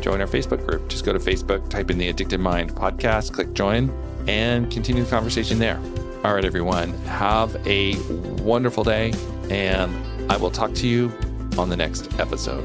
join 0.00 0.20
our 0.20 0.28
Facebook 0.28 0.64
group. 0.64 0.88
Just 0.88 1.04
go 1.04 1.12
to 1.12 1.18
Facebook, 1.18 1.68
type 1.68 1.90
in 1.90 1.98
the 1.98 2.08
Addicted 2.08 2.38
Mind 2.38 2.72
podcast, 2.72 3.32
click 3.32 3.52
join, 3.52 3.92
and 4.28 4.70
continue 4.70 5.02
the 5.02 5.10
conversation 5.10 5.58
there. 5.58 5.80
All 6.24 6.32
right, 6.34 6.44
everyone, 6.44 6.92
have 7.06 7.56
a 7.66 7.96
wonderful 8.44 8.84
day, 8.84 9.12
and 9.50 10.30
I 10.30 10.36
will 10.36 10.52
talk 10.52 10.72
to 10.74 10.86
you 10.86 11.10
on 11.58 11.68
the 11.68 11.76
next 11.76 12.16
episode. 12.20 12.64